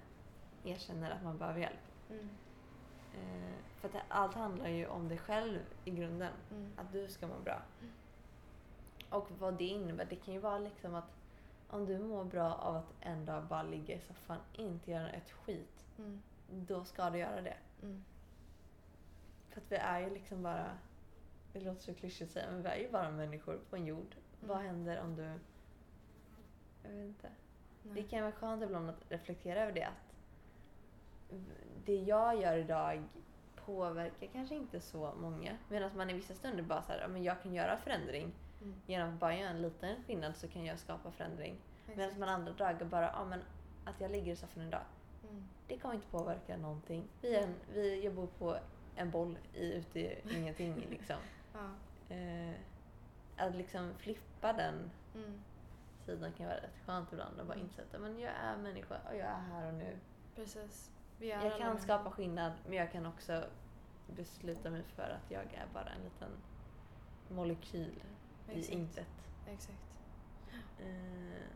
erkänner 0.64 1.10
att 1.10 1.22
man 1.24 1.38
behöver 1.38 1.60
hjälp. 1.60 1.80
Mm. 2.10 2.28
Eh, 3.14 3.54
för 3.80 3.88
att 3.88 3.94
allt 4.08 4.34
handlar 4.34 4.68
ju 4.68 4.86
om 4.86 5.08
dig 5.08 5.18
själv 5.18 5.58
i 5.84 5.90
grunden. 5.90 6.32
Mm. 6.50 6.72
Att 6.76 6.92
du 6.92 7.08
ska 7.08 7.26
må 7.26 7.38
bra. 7.44 7.62
Och 9.10 9.30
vad 9.38 9.54
det 9.54 9.64
innebär, 9.64 10.04
det 10.10 10.16
kan 10.16 10.34
ju 10.34 10.40
vara 10.40 10.58
liksom 10.58 10.94
att 10.94 11.16
om 11.68 11.86
du 11.86 11.98
mår 11.98 12.24
bra 12.24 12.52
av 12.54 12.76
att 12.76 12.92
en 13.00 13.24
dag 13.24 13.44
bara 13.44 13.62
ligga 13.62 13.94
i 13.94 14.00
soffan, 14.00 14.38
inte 14.52 14.90
göra 14.90 15.10
ett 15.10 15.30
skit, 15.30 15.84
Mm. 15.98 16.22
då 16.48 16.84
ska 16.84 17.10
du 17.10 17.18
göra 17.18 17.40
det. 17.40 17.56
Mm. 17.82 18.04
För 19.50 19.60
att 19.60 19.72
vi 19.72 19.76
är 19.76 20.00
ju 20.00 20.10
liksom 20.10 20.42
bara, 20.42 20.78
det 21.52 21.60
låter 21.60 21.80
så 21.82 21.94
klyschigt 21.94 22.22
att 22.28 22.32
säga, 22.32 22.50
men 22.50 22.62
vi 22.62 22.68
är 22.68 22.76
ju 22.76 22.90
bara 22.90 23.10
människor 23.10 23.58
på 23.70 23.76
en 23.76 23.86
jord. 23.86 24.16
Vad 24.46 24.58
händer 24.58 25.00
om 25.00 25.16
du... 25.16 25.22
Jag 26.82 26.90
vet 26.90 27.06
inte. 27.06 27.28
Nej. 27.82 27.94
Det 27.94 28.08
kan 28.08 28.22
vara 28.22 28.32
skönt 28.32 28.62
ibland 28.62 28.90
att 28.90 29.04
reflektera 29.08 29.62
över 29.62 29.72
det. 29.72 29.84
Att 29.84 30.14
det 31.84 31.96
jag 31.96 32.40
gör 32.40 32.56
idag 32.56 33.02
påverkar 33.56 34.26
kanske 34.26 34.54
inte 34.54 34.80
så 34.80 35.14
många. 35.20 35.56
Medan 35.68 35.90
man 35.96 36.10
i 36.10 36.12
vissa 36.12 36.34
stunder 36.34 36.62
bara 36.62 36.82
så 36.82 36.92
här, 36.92 37.00
"Ja, 37.00 37.08
men 37.08 37.22
jag 37.22 37.42
kan 37.42 37.54
göra 37.54 37.76
förändring. 37.76 38.32
Mm. 38.62 38.74
Genom 38.86 39.14
att 39.14 39.20
bara 39.20 39.36
göra 39.36 39.50
en 39.50 39.62
liten 39.62 40.04
skillnad 40.06 40.36
så 40.36 40.48
kan 40.48 40.64
jag 40.64 40.78
skapa 40.78 41.10
förändring. 41.10 41.56
Medan 41.86 42.18
man 42.18 42.28
andra 42.28 42.52
dagar 42.52 42.84
bara, 42.86 43.06
ja 43.06 43.24
men 43.24 43.40
att 43.84 44.00
jag 44.00 44.10
ligger 44.10 44.32
i 44.32 44.36
soffan 44.36 44.62
idag. 44.62 44.82
Mm. 45.30 45.44
Det 45.68 45.78
kommer 45.78 45.94
inte 45.94 46.06
påverka 46.06 46.56
någonting. 46.56 47.04
Vi 47.20 47.34
är 47.34 47.48
vi, 47.74 48.04
jag 48.04 48.14
bor 48.14 48.26
på 48.26 48.56
en 48.96 49.10
boll 49.10 49.38
i, 49.54 49.72
ute 49.72 50.00
i 50.00 50.20
ingenting 50.36 50.86
liksom. 50.90 51.16
Ja. 51.54 51.70
Eh, 52.14 52.54
att 53.36 53.54
liksom 53.54 53.92
flippa 53.98 54.33
den 54.52 54.90
Mm. 55.14 55.40
sidan 56.06 56.32
kan 56.32 56.46
vara 56.46 56.56
rätt 56.56 56.78
skönt 56.86 57.12
ibland 57.12 57.40
och 57.40 57.46
bara 57.46 57.54
Mm. 57.54 57.66
inse 57.66 57.82
att 57.82 58.00
men 58.00 58.18
jag 58.18 58.32
är 58.32 58.56
människa 58.56 58.94
och 59.08 59.14
jag 59.16 59.26
är 59.28 59.40
här 59.40 59.68
och 59.68 59.74
nu. 59.74 59.98
Precis. 60.34 60.90
Jag 61.18 61.58
kan 61.58 61.78
skapa 61.80 62.10
skillnad 62.10 62.52
men 62.66 62.72
jag 62.78 62.92
kan 62.92 63.06
också 63.06 63.44
besluta 64.16 64.70
mig 64.70 64.82
för 64.82 65.02
att 65.10 65.30
jag 65.30 65.42
är 65.54 65.66
bara 65.74 65.88
en 65.88 66.02
liten 66.04 66.30
molekyl 67.28 68.02
i 68.48 68.58
Exakt. 68.58 68.72
intet. 68.74 69.06
Exakt. 69.46 69.78
Eh, 70.80 71.46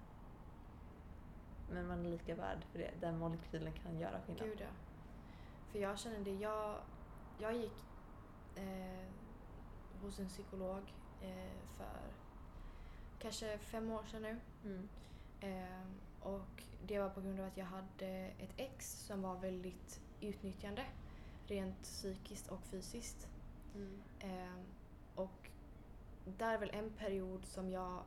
men 1.71 1.87
man 1.87 2.07
är 2.07 2.11
lika 2.11 2.35
värd 2.35 2.65
för 2.73 2.79
det. 2.79 2.91
Den 3.01 3.19
molekylen 3.19 3.73
kan 3.73 3.99
göra 3.99 4.21
skillnad. 4.21 4.45
Gud 4.49 4.61
ja. 4.61 4.67
För 5.73 5.79
jag 5.79 5.99
känner 5.99 6.19
det, 6.21 6.35
jag, 6.35 6.79
jag 7.39 7.55
gick 7.57 7.85
eh, 8.57 9.07
hos 10.03 10.19
en 10.19 10.29
psykolog 10.29 10.95
eh, 11.23 11.53
för 11.77 12.01
kanske 13.19 13.59
fem 13.59 13.91
år 13.91 14.05
sedan 14.11 14.23
nu. 14.23 14.41
Mm. 14.65 14.89
Eh, 15.41 15.87
och 16.21 16.63
det 16.87 16.99
var 16.99 17.09
på 17.09 17.21
grund 17.21 17.41
av 17.41 17.47
att 17.47 17.57
jag 17.57 17.67
hade 17.67 18.09
ett 18.39 18.53
ex 18.57 19.07
som 19.07 19.23
var 19.23 19.37
väldigt 19.37 20.01
utnyttjande. 20.21 20.85
Rent 21.47 21.83
psykiskt 21.83 22.49
och 22.49 22.63
fysiskt. 22.63 23.29
Mm. 23.75 24.03
Eh, 24.19 24.61
och 25.15 25.51
där 26.25 26.55
är 26.55 26.59
väl 26.59 26.71
en 26.71 26.91
period 26.91 27.45
som 27.45 27.71
jag 27.71 28.03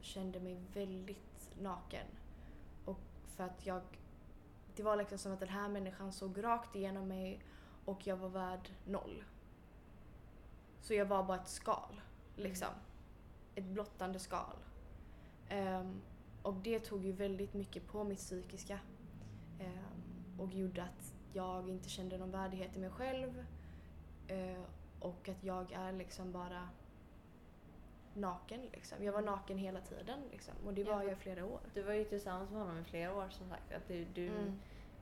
kände 0.00 0.40
mig 0.40 0.60
väldigt 0.74 1.52
naken. 1.60 2.06
Och 2.84 3.00
för 3.36 3.44
att 3.44 3.66
jag... 3.66 3.82
Det 4.76 4.82
var 4.82 4.96
liksom 4.96 5.18
som 5.18 5.32
att 5.32 5.40
den 5.40 5.48
här 5.48 5.68
människan 5.68 6.12
såg 6.12 6.44
rakt 6.44 6.76
igenom 6.76 7.08
mig 7.08 7.40
och 7.84 8.06
jag 8.06 8.16
var 8.16 8.28
värd 8.28 8.70
noll. 8.84 9.24
Så 10.80 10.94
jag 10.94 11.06
var 11.06 11.22
bara 11.24 11.40
ett 11.40 11.48
skal, 11.48 12.00
liksom. 12.36 12.68
Ett 13.60 13.66
blottande 13.66 14.18
skal. 14.18 14.56
Ehm, 15.48 16.00
och 16.42 16.54
det 16.54 16.78
tog 16.80 17.04
ju 17.04 17.12
väldigt 17.12 17.54
mycket 17.54 17.86
på 17.86 18.04
mitt 18.04 18.18
psykiska. 18.18 18.78
Ehm, 19.60 20.38
och 20.40 20.52
gjorde 20.52 20.82
att 20.82 21.14
jag 21.32 21.68
inte 21.68 21.88
kände 21.88 22.18
någon 22.18 22.30
värdighet 22.30 22.76
i 22.76 22.78
mig 22.80 22.90
själv. 22.90 23.44
Eh, 24.28 24.62
och 25.00 25.28
att 25.28 25.44
jag 25.44 25.72
är 25.72 25.92
liksom 25.92 26.32
bara 26.32 26.68
naken. 28.14 28.60
Liksom. 28.72 29.04
Jag 29.04 29.12
var 29.12 29.22
naken 29.22 29.58
hela 29.58 29.80
tiden 29.80 30.18
liksom. 30.30 30.54
och 30.66 30.74
det 30.74 30.80
Ja, 30.80 30.92
var 30.92 30.98
för- 31.00 31.08
jag 31.08 31.12
i 31.12 31.20
flera 31.20 31.44
år. 31.44 31.60
Du 31.74 31.82
var 31.82 31.92
ju 31.92 32.04
tillsammans 32.04 32.50
med 32.50 32.60
honom 32.60 32.78
i 32.78 32.84
flera 32.84 33.14
år 33.14 33.28
som 33.30 33.48
sagt. 33.48 33.72
Att 33.72 33.88
du, 33.88 34.04
du, 34.14 34.28
Mm. 34.28 34.58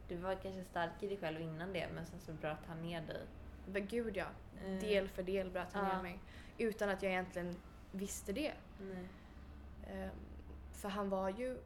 du 0.08 0.16
var 0.16 0.34
kanske 0.34 0.64
stark 0.64 1.02
i 1.02 1.08
dig 1.08 1.16
själv 1.16 1.40
innan 1.40 1.72
det 1.72 1.88
men 1.94 2.06
sen 2.06 2.20
så 2.20 2.32
bröt 2.32 2.66
han 2.66 2.82
ner 2.82 3.00
dig. 3.02 3.22
Men 3.66 3.86
gud 3.86 4.16
ja, 4.16 4.26
Eh, 4.64 4.70
del 4.80 5.08
för 5.08 5.22
del 5.22 5.50
bröt 5.50 5.72
han 5.72 5.86
ja. 5.86 5.96
ner 5.96 6.02
mig. 6.02 6.18
Utan 6.58 6.88
att 6.88 7.02
jag 7.02 7.12
egentligen 7.12 7.56
visste 7.92 8.32
det. 8.32 8.52
Nej. 8.80 9.08
Ehm, 9.86 10.10
för 10.72 10.88
han 10.88 11.08
var 11.10 11.28
ju 11.28 11.58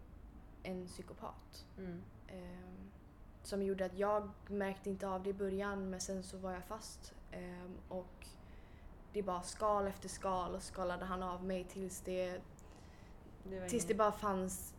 en 0.62 0.86
psykopat. 0.86 1.66
Mm. 1.78 2.02
Ehm, 2.28 2.90
som 3.42 3.62
gjorde 3.62 3.84
att 3.84 3.98
jag 3.98 4.30
märkte 4.46 4.90
inte 4.90 5.08
av 5.08 5.22
det 5.22 5.30
i 5.30 5.34
början 5.34 5.90
men 5.90 6.00
sen 6.00 6.22
så 6.22 6.36
var 6.38 6.52
jag 6.52 6.64
fast. 6.64 7.14
Ehm, 7.32 7.78
och 7.88 8.26
det 9.12 9.22
bara 9.22 9.42
skal 9.42 9.86
efter 9.86 10.08
skal 10.08 10.54
och 10.54 10.62
skalade 10.62 11.04
han 11.04 11.22
av 11.22 11.44
mig 11.44 11.64
tills 11.64 12.00
det, 12.00 12.40
Det 13.44 13.68
tills 13.68 13.84
det 13.84 13.94
bara 13.94 14.12
fanns 14.12 14.74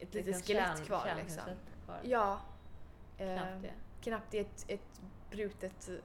ett 0.00 0.14
litet 0.14 0.46
skelett 0.46 0.64
kärn- 0.78 0.84
kvar. 0.84 1.14
Liksom. 1.16 1.44
Kvar. 1.84 2.00
Ja. 2.02 2.40
Knappt 3.16 3.62
det. 3.62 3.72
knappt 4.00 4.34
ett, 4.34 4.64
ett 4.68 5.00
brutet... 5.30 5.90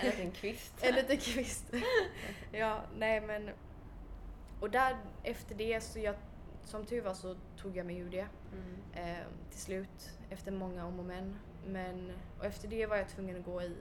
En 0.00 0.06
liten 0.06 0.30
kvist. 0.30 0.74
en 0.82 0.94
liten 0.94 1.18
kvist. 1.18 1.64
ja, 2.52 2.80
nej 2.96 3.20
men... 3.20 3.50
Och 4.64 4.70
där 4.70 4.96
efter 5.22 5.54
det 5.54 5.80
så 5.80 5.98
jag, 5.98 6.14
som 6.62 6.84
tur 6.86 7.02
var 7.02 7.14
så 7.14 7.36
tog 7.56 7.76
jag 7.76 7.86
mig 7.86 7.98
ur 7.98 8.10
det. 8.10 8.26
Mm. 8.52 8.76
eh, 8.92 9.26
till 9.50 9.60
slut 9.60 10.18
efter 10.30 10.52
många 10.52 10.86
om 10.86 10.98
och 10.98 11.04
men. 11.04 11.36
men. 11.66 12.12
Och 12.38 12.44
efter 12.44 12.68
det 12.68 12.86
var 12.86 12.96
jag 12.96 13.08
tvungen 13.08 13.36
att 13.38 13.44
gå 13.44 13.62
i, 13.62 13.76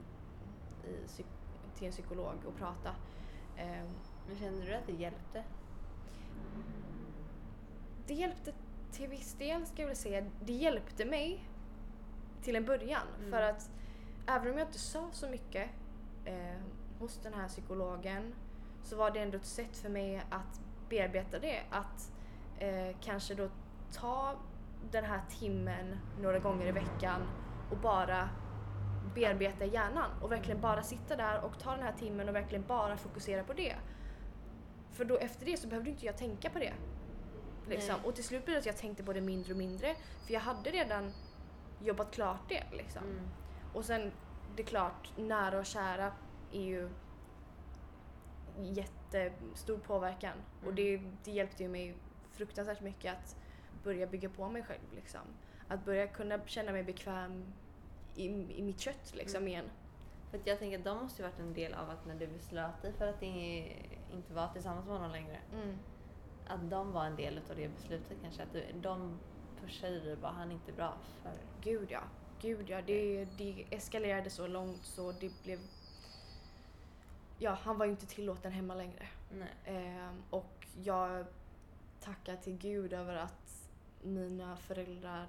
i 0.86 1.24
till 1.76 1.88
en 1.88 1.91
psykolog 1.91 2.36
och 2.46 2.56
prata. 2.58 2.89
Eh, 3.58 3.84
Men 4.28 4.38
kände 4.39 4.65
du 4.65 4.74
att 4.74 4.88
det 4.88 4.93
hjälpte? 4.93 5.43
det 8.08 8.13
hjälpte 8.13 8.54
till 8.91 9.08
viss 9.10 9.34
del 9.34 9.65
ska 9.65 9.82
jag 9.82 9.88
väl 9.88 9.96
säga. 9.96 10.26
Det 10.41 10.54
hjälpte 10.54 11.06
mig 11.06 11.50
till 12.41 12.56
en 12.56 12.65
början 12.65 13.08
Mm. 13.19 13.32
för 13.32 13.41
att 13.41 13.69
även 14.28 14.52
om 14.52 14.58
jag 14.58 14.67
inte 14.67 14.80
sa 14.80 15.10
så 15.12 15.30
mycket 15.30 15.69
eh, 16.26 16.60
hos 17.00 17.19
den 17.24 17.34
här 17.34 17.48
psykologen 17.48 18.36
så 18.84 18.96
var 18.96 19.12
det 19.12 19.19
ändå 19.19 19.38
ett 19.38 19.46
sätt 19.46 19.78
för 19.78 19.89
mig 19.89 20.22
att 20.30 20.62
bearbeta 20.89 21.39
det. 21.39 21.60
Att 21.69 22.12
eh, 22.60 22.96
kanske 23.02 23.36
då 23.36 23.50
ta 23.91 24.36
den 24.91 25.04
här 25.04 25.22
timmen 25.30 25.98
några 26.22 26.39
gånger 26.39 26.67
i 26.67 26.72
veckan 26.72 27.22
och 27.72 27.78
bara 27.78 28.30
bearbeta 29.15 29.65
hjärnan 29.65 30.12
och 30.22 30.32
verkligen 30.32 30.62
bara 30.62 30.84
sitta 30.84 31.15
där 31.15 31.46
och 31.46 31.60
ta 31.60 31.72
den 31.72 31.84
här 31.84 31.93
timmen 32.00 32.30
och 32.30 32.36
verkligen 32.36 32.63
bara 32.67 32.98
fokusera 32.98 33.43
på 33.43 33.54
det. 33.54 33.76
För 34.91 35.06
då 35.06 35.17
efter 35.17 35.46
det 35.46 35.58
så 35.58 35.67
behövde 35.67 35.89
inte 35.89 36.06
jag 36.06 36.17
tänka 36.17 36.50
på 36.50 36.60
det. 36.60 36.74
Liksom. 37.67 37.96
Och 38.04 38.15
till 38.15 38.24
slut 38.24 38.46
blev 38.46 38.56
det 38.56 38.60
att 38.60 38.65
jag 38.65 38.78
tänkte 38.78 39.04
på 39.04 39.13
det 39.13 39.22
mindre 39.22 39.54
och 39.54 39.58
mindre 39.58 39.96
för 40.26 40.34
jag 40.34 40.41
hade 40.41 40.69
redan 40.69 41.12
jobbat 41.80 42.12
klart 42.12 42.50
det. 42.50 42.63
Liksom. 42.72 43.04
Mm. 43.04 43.28
Och 43.74 43.86
sen, 43.86 44.12
det 44.56 44.62
är 44.63 44.67
klart, 44.67 45.12
nära 45.17 45.60
och 45.60 45.65
kära 45.65 46.12
är 46.52 46.62
ju 46.62 46.89
jättestor 48.61 49.77
påverkan. 49.77 50.37
Och 50.61 50.71
Mm. 50.71 50.75
det, 50.75 51.01
det 51.23 51.31
hjälpte 51.31 51.63
ju 51.63 51.69
mig 51.69 51.95
fruktansvärt 52.31 52.81
mycket 52.81 53.13
att 53.13 53.35
börja 53.83 54.07
bygga 54.07 54.29
på 54.29 54.49
mig 54.49 54.63
själv. 54.63 54.81
Liksom. 54.95 55.21
Att 55.67 55.85
börja 55.85 56.07
kunna 56.07 56.39
känna 56.45 56.71
mig 56.71 56.83
bekväm 56.83 57.45
i, 58.15 58.25
i 58.27 58.61
mitt 58.61 58.79
kött 58.79 59.13
liksom 59.15 59.37
Mm. 59.37 59.47
igen. 59.47 59.65
För 60.31 60.37
att 60.37 60.47
jag 60.47 60.59
tänker 60.59 60.77
att 60.79 60.83
de 60.85 60.97
måste 60.97 61.21
ju 61.21 61.27
varit 61.27 61.39
en 61.39 61.53
del 61.53 61.73
av 61.73 61.89
att 61.89 62.05
när 62.05 62.15
du 62.15 62.27
beslöt 62.27 62.81
dig 62.81 62.93
för 62.93 63.07
att 63.07 63.23
i- 63.23 63.75
inte 64.13 64.33
vara 64.33 64.47
tillsammans 64.47 64.85
med 64.85 64.95
honom 64.95 65.11
längre. 65.11 65.39
Mm. 65.53 65.77
Att 66.47 66.69
de 66.69 66.91
var 66.91 67.05
en 67.05 67.15
del 67.15 67.37
av 67.49 67.55
det 67.55 67.67
beslutet 67.67 68.17
kanske. 68.21 68.43
Att 68.43 68.53
du, 68.53 68.63
de 68.81 69.19
pushade 69.61 69.99
dig 69.99 70.15
bara, 70.15 70.31
han 70.31 70.49
är 70.49 70.53
inte 70.53 70.71
bra 70.71 70.93
för... 71.23 71.31
Gud 71.61 71.91
ja. 71.91 72.01
Gud 72.41 72.69
ja. 72.69 72.81
Det, 72.81 73.25
det 73.37 73.65
eskalerade 73.69 74.29
så 74.29 74.47
långt 74.47 74.83
så 74.83 75.11
det 75.11 75.43
blev... 75.43 75.59
Ja, 77.43 77.51
han 77.63 77.77
var 77.77 77.86
ju 77.86 77.91
inte 77.91 78.06
tillåten 78.06 78.51
hemma 78.51 78.75
längre. 78.75 79.08
Ehm, 79.65 80.23
och 80.29 80.67
jag 80.84 81.25
tackar 81.99 82.36
till 82.36 82.58
Gud 82.58 82.93
över 82.93 83.15
att 83.15 83.69
mina 84.01 84.58
föräldrar 84.58 85.27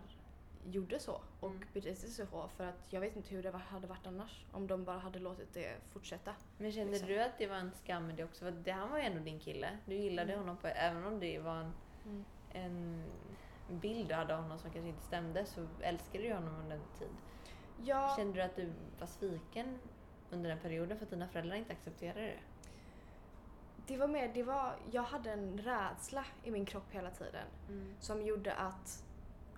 gjorde 0.65 0.99
så 0.99 1.21
och 1.41 1.51
Mm. 1.51 1.67
betedde 1.73 1.97
sig 1.97 2.11
så 2.11 2.49
för 2.57 2.65
att 2.65 2.93
jag 2.93 3.01
vet 3.01 3.17
inte 3.17 3.35
hur 3.35 3.43
det 3.43 3.51
hade 3.51 3.87
varit 3.87 4.07
annars 4.07 4.45
om 4.53 4.67
de 4.67 4.85
bara 4.85 4.99
hade 4.99 5.19
låtit 5.19 5.55
det 5.55 5.77
fortsätta. 5.93 6.35
Men 6.59 6.73
kände 6.73 6.91
Liksom. 6.93 7.09
du 7.09 7.23
att 7.23 7.39
det 7.39 7.47
var 7.47 7.57
en 7.57 7.73
skam 7.73 8.07
med 8.07 8.17
det 8.17 8.25
också? 8.25 8.45
För 8.45 8.51
det, 8.53 8.71
han 8.73 8.91
var 8.91 8.99
ju 8.99 9.05
ändå 9.05 9.19
din 9.21 9.41
kille. 9.41 9.79
Du 9.87 9.95
gillade 9.95 10.33
Mm. 10.33 10.45
honom 10.45 10.57
på, 10.57 10.67
även 10.67 11.05
om 11.05 11.21
det 11.21 11.39
var 11.39 11.57
en, 11.57 11.73
Mm. 12.05 12.25
en 12.51 13.05
bild 13.69 14.09
du 14.09 14.15
hade 14.15 14.37
av 14.37 14.43
honom 14.43 14.59
som 14.59 14.71
kanske 14.71 14.89
inte 14.89 15.03
stämde 15.03 15.47
så 15.47 15.67
älskade 15.81 16.25
du 16.25 16.35
honom 16.35 16.55
under 16.57 16.77
en 16.77 16.83
tid. 16.99 17.17
Ja, 17.77 18.15
Kände 18.17 18.33
du 18.33 18.43
att 18.43 18.57
du 18.57 18.73
var 19.01 19.07
sviken 19.07 19.79
under 20.31 20.51
den 20.51 20.59
perioden 20.59 20.99
för 20.99 21.05
att 21.05 21.11
dina 21.11 21.29
föräldrar 21.29 21.57
inte 21.57 21.73
accepterade 21.73 22.21
det? 22.21 22.39
det 23.87 23.97
var 23.97 24.09
mer, 24.09 24.31
det 24.35 24.43
var, 24.43 24.77
jag 24.91 25.03
hade 25.03 25.33
en 25.33 25.59
rädsla 25.59 26.25
i 26.43 26.51
min 26.51 26.67
kropp 26.67 26.91
hela 26.91 27.11
tiden 27.11 27.47
som 28.01 28.23
gjorde 28.23 28.55
att 28.55 29.05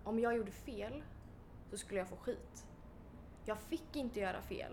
om 0.05 0.19
jag 0.19 0.37
gjorde 0.37 0.53
fel 0.53 1.03
så 1.71 1.79
skulle 1.79 2.01
jag 2.01 2.09
få 2.09 2.17
skit. 2.17 2.67
Jag 3.45 3.59
fick 3.59 3.97
inte 3.97 4.21
göra 4.21 4.43
fel 4.43 4.73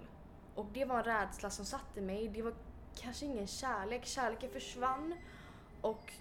Och 0.56 0.66
det 0.74 0.86
var 0.86 0.98
en 0.98 1.04
rädsla 1.04 1.50
som 1.50 1.66
satte 1.66 2.02
mig. 2.02 2.28
Det 2.28 2.42
var 2.42 2.54
kanske 2.96 3.26
ingen 3.26 3.48
kärlek. 3.48 4.06
Kärleken 4.06 4.52
försvann 4.52 5.16
och 5.82 6.14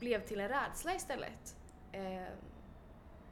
blev 0.00 0.26
till 0.26 0.40
en 0.40 0.48
rädsla 0.48 0.94
istället. 0.94 1.56
Eh, 1.92 2.32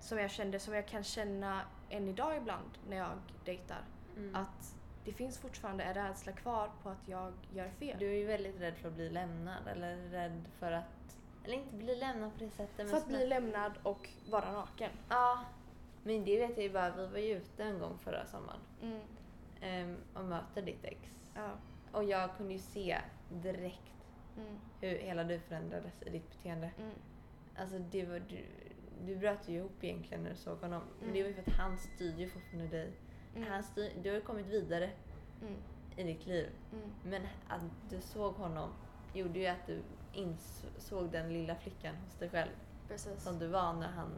som 0.00 0.18
jag 0.18 0.30
kände, 0.30 0.60
som 0.60 0.74
jag 0.74 0.88
kan 0.88 1.04
känna 1.04 1.62
än 1.90 2.08
idag 2.08 2.36
ibland 2.36 2.78
när 2.88 2.96
jag 2.96 3.18
dejtar. 3.44 3.84
Mm. 4.16 4.34
Att 4.34 4.75
det 5.06 5.12
finns 5.12 5.38
fortfarande 5.38 5.84
en 5.84 5.94
rädsla 5.94 6.32
kvar 6.32 6.70
på 6.82 6.88
att 6.88 7.08
jag 7.08 7.32
gör 7.54 7.68
fel. 7.68 7.96
Du 7.98 8.06
är 8.06 8.16
ju 8.18 8.24
väldigt 8.26 8.60
rädd 8.60 8.74
för 8.76 8.88
att 8.88 8.94
bli 8.94 9.10
lämnad 9.10 9.68
eller 9.68 9.96
rädd 9.96 10.48
för 10.58 10.72
att... 10.72 11.18
Eller 11.44 11.54
inte 11.54 11.74
bli 11.76 11.96
lämnad 11.96 12.32
på 12.32 12.38
det 12.44 12.50
sättet. 12.50 12.76
men 12.76 12.88
För 12.88 12.96
att 12.96 13.08
bli 13.08 13.26
lämnad 13.26 13.72
och 13.82 14.08
vara 14.30 14.52
naken. 14.52 14.90
Ja. 15.08 15.44
Men 16.02 16.24
det 16.24 16.38
vet 16.40 16.50
jag 16.56 16.62
ju 16.62 16.70
bara, 16.72 16.96
vi 16.96 17.06
var 17.06 17.18
ju 17.18 17.36
ute 17.36 17.64
en 17.64 17.78
gång 17.78 17.98
förra 17.98 18.26
sommaren 18.26 18.60
Mm. 18.82 19.00
ehm, 19.60 19.96
och 20.14 20.24
mötte 20.24 20.60
ditt 20.60 20.84
ex. 20.84 21.00
Ja. 21.34 21.50
Och 21.92 22.04
jag 22.04 22.36
kunde 22.36 22.52
ju 22.52 22.58
se 22.58 22.98
direkt 23.30 23.80
Mm. 24.38 24.58
hur 24.80 24.98
hela 24.98 25.24
du 25.24 25.40
förändrades 25.40 26.02
i 26.02 26.10
ditt 26.10 26.30
beteende. 26.30 26.70
Mm. 26.78 26.90
Alltså 27.58 27.78
det 27.78 28.04
var, 28.06 28.18
du, 28.18 28.44
du 29.06 29.16
bröt 29.16 29.48
ju 29.48 29.54
ihop 29.56 29.84
egentligen 29.84 30.22
när 30.22 30.30
du 30.30 30.36
såg 30.36 30.58
honom. 30.60 30.82
Men 31.00 31.02
Mm. 31.08 31.14
det 31.14 31.22
var 31.22 31.28
ju 31.28 31.34
för 31.34 31.50
att 31.50 31.56
han 31.58 31.78
styrde 31.78 32.20
ju 32.22 32.28
fortfarande 32.30 32.68
dig. 32.76 32.92
Mm. 33.36 33.48
Han 33.50 33.62
styr, 33.62 33.92
du 34.02 34.12
har 34.12 34.20
kommit 34.20 34.46
vidare 34.46 34.90
Mm. 35.42 35.54
i 35.96 36.02
ditt 36.02 36.26
liv. 36.26 36.48
Mm. 36.72 36.90
Men 37.04 37.22
att 37.48 37.62
du 37.90 38.00
såg 38.00 38.34
honom 38.34 38.70
gjorde 39.12 39.38
ju 39.38 39.46
att 39.46 39.66
du 39.66 39.82
insåg 40.12 41.10
den 41.10 41.32
lilla 41.32 41.54
flickan 41.54 41.94
hos 41.96 42.14
dig 42.14 42.28
själv. 42.30 42.50
Precis. 42.88 43.22
Som 43.22 43.38
du 43.38 43.46
var 43.46 43.72
när 43.72 43.88
han 43.88 44.10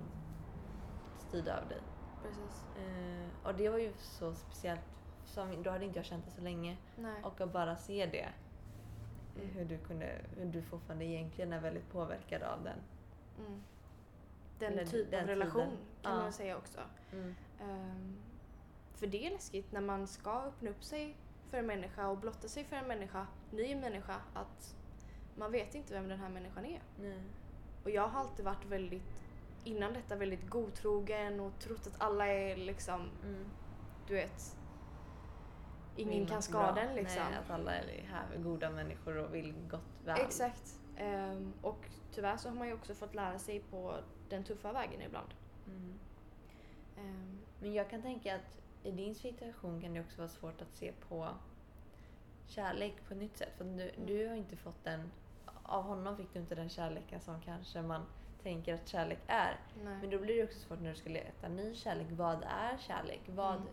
styrde 1.28 1.60
av 1.60 1.68
dig. 1.68 1.78
Precis. 2.22 2.64
Eh, 2.78 3.46
och 3.48 3.54
det 3.54 3.68
var 3.68 3.78
ju 3.78 3.92
så 3.98 4.34
speciellt. 4.34 4.80
Som, 5.24 5.62
då 5.62 5.70
hade 5.70 5.84
inte 5.84 5.98
jag 5.98 6.06
känt 6.06 6.24
det 6.24 6.30
så 6.30 6.40
länge. 6.40 6.76
Nej. 6.96 7.22
Och 7.24 7.40
att 7.40 7.52
bara 7.52 7.76
se 7.76 8.06
det. 8.06 8.28
Hur 9.42 9.64
du, 9.64 9.78
kunde, 9.78 10.20
hur 10.36 10.46
du 10.46 10.62
fortfarande 10.62 11.04
egentligen 11.04 11.52
är 11.52 11.60
väldigt 11.60 11.90
påverkad 11.92 12.42
av 12.42 12.64
den. 12.64 12.78
Mm. 13.38 13.62
Den 14.58 14.86
typ 14.88 15.10
den 15.10 15.20
av 15.22 15.26
relation 15.26 15.62
tiden. 15.62 15.78
kan 16.02 16.12
Ja. 16.12 16.18
man 16.22 16.32
säga 16.32 16.56
också. 16.56 16.80
Mm. 17.12 17.34
Ehm, 17.60 18.16
för 18.98 19.06
det 19.06 19.26
är 19.26 19.30
läskigt 19.30 19.72
när 19.72 19.80
man 19.80 20.06
ska 20.06 20.30
öppna 20.42 20.70
upp 20.70 20.84
sig 20.84 21.16
för 21.50 21.58
en 21.58 21.66
människa 21.66 22.08
och 22.08 22.18
blotta 22.18 22.48
sig 22.48 22.64
för 22.64 22.76
en 22.76 22.86
människa, 22.88 23.26
ny 23.50 23.74
människa, 23.74 24.16
att 24.34 24.76
man 25.36 25.52
vet 25.52 25.74
inte 25.74 25.94
vem 25.94 26.08
den 26.08 26.18
här 26.18 26.28
människan 26.28 26.64
är. 26.64 26.82
Nej. 27.00 27.22
Och 27.84 27.90
jag 27.90 28.08
har 28.08 28.20
alltid 28.20 28.44
varit 28.44 28.64
väldigt, 28.64 29.22
innan 29.64 29.92
detta, 29.92 30.16
väldigt 30.16 30.48
godtrogen 30.50 31.40
och 31.40 31.58
trott 31.58 31.86
att 31.86 32.00
alla 32.02 32.26
är 32.26 32.56
liksom, 32.56 33.10
Mm. 33.24 33.44
du 34.06 34.14
vet, 34.14 34.56
ingen 35.96 36.26
kan 36.26 36.42
skada 36.42 36.80
en 36.80 36.94
liksom. 36.94 37.22
Nej, 37.30 37.38
att 37.44 37.50
alla 37.50 37.74
är 37.74 38.02
här 38.02 38.38
goda 38.38 38.70
människor 38.70 39.16
och 39.16 39.34
vill 39.34 39.54
gott 39.70 39.80
väl. 40.04 40.20
Exakt. 40.20 40.78
Ehm, 40.96 41.52
och 41.62 41.88
tyvärr 42.12 42.36
så 42.36 42.48
har 42.48 42.56
man 42.56 42.66
ju 42.68 42.74
också 42.74 42.94
fått 42.94 43.14
lära 43.14 43.38
sig 43.38 43.60
på 43.60 43.94
den 44.28 44.44
tuffa 44.44 44.72
vägen 44.72 45.02
ibland. 45.02 45.34
Mm. 45.66 45.98
Ehm, 46.98 47.38
Men 47.60 47.74
jag 47.74 47.90
kan 47.90 48.02
tänka 48.02 48.34
att 48.36 48.58
i 48.88 48.92
din 48.92 49.14
situation 49.14 49.80
kan 49.80 49.94
det 49.94 50.00
också 50.00 50.18
vara 50.18 50.28
svårt 50.28 50.62
att 50.62 50.74
se 50.74 50.92
på 51.08 51.28
kärlek 52.46 52.94
på 53.08 53.14
ett 53.14 53.20
nytt 53.20 53.36
sätt. 53.36 53.52
För 53.56 53.64
du, 53.64 53.70
Mm. 53.82 54.06
du 54.06 54.28
har 54.28 54.34
inte 54.34 54.56
fått 54.56 54.84
den... 54.84 55.10
Av 55.62 55.82
honom 55.82 56.16
fick 56.16 56.32
du 56.32 56.38
inte 56.38 56.54
den 56.54 56.68
kärleken 56.68 57.20
som 57.20 57.40
kanske 57.40 57.82
man 57.82 58.02
tänker 58.42 58.74
att 58.74 58.88
kärlek 58.88 59.18
är. 59.26 59.56
nej. 59.84 59.98
Men 60.00 60.10
då 60.10 60.18
blir 60.18 60.36
det 60.36 60.44
också 60.44 60.58
svårt 60.58 60.80
när 60.80 60.90
du 60.90 60.96
ska 60.96 61.10
leta 61.10 61.48
ny 61.48 61.74
kärlek. 61.74 62.06
Vad 62.10 62.42
är 62.44 62.78
kärlek? 62.78 63.20
Vad, 63.26 63.54
Mm. 63.56 63.68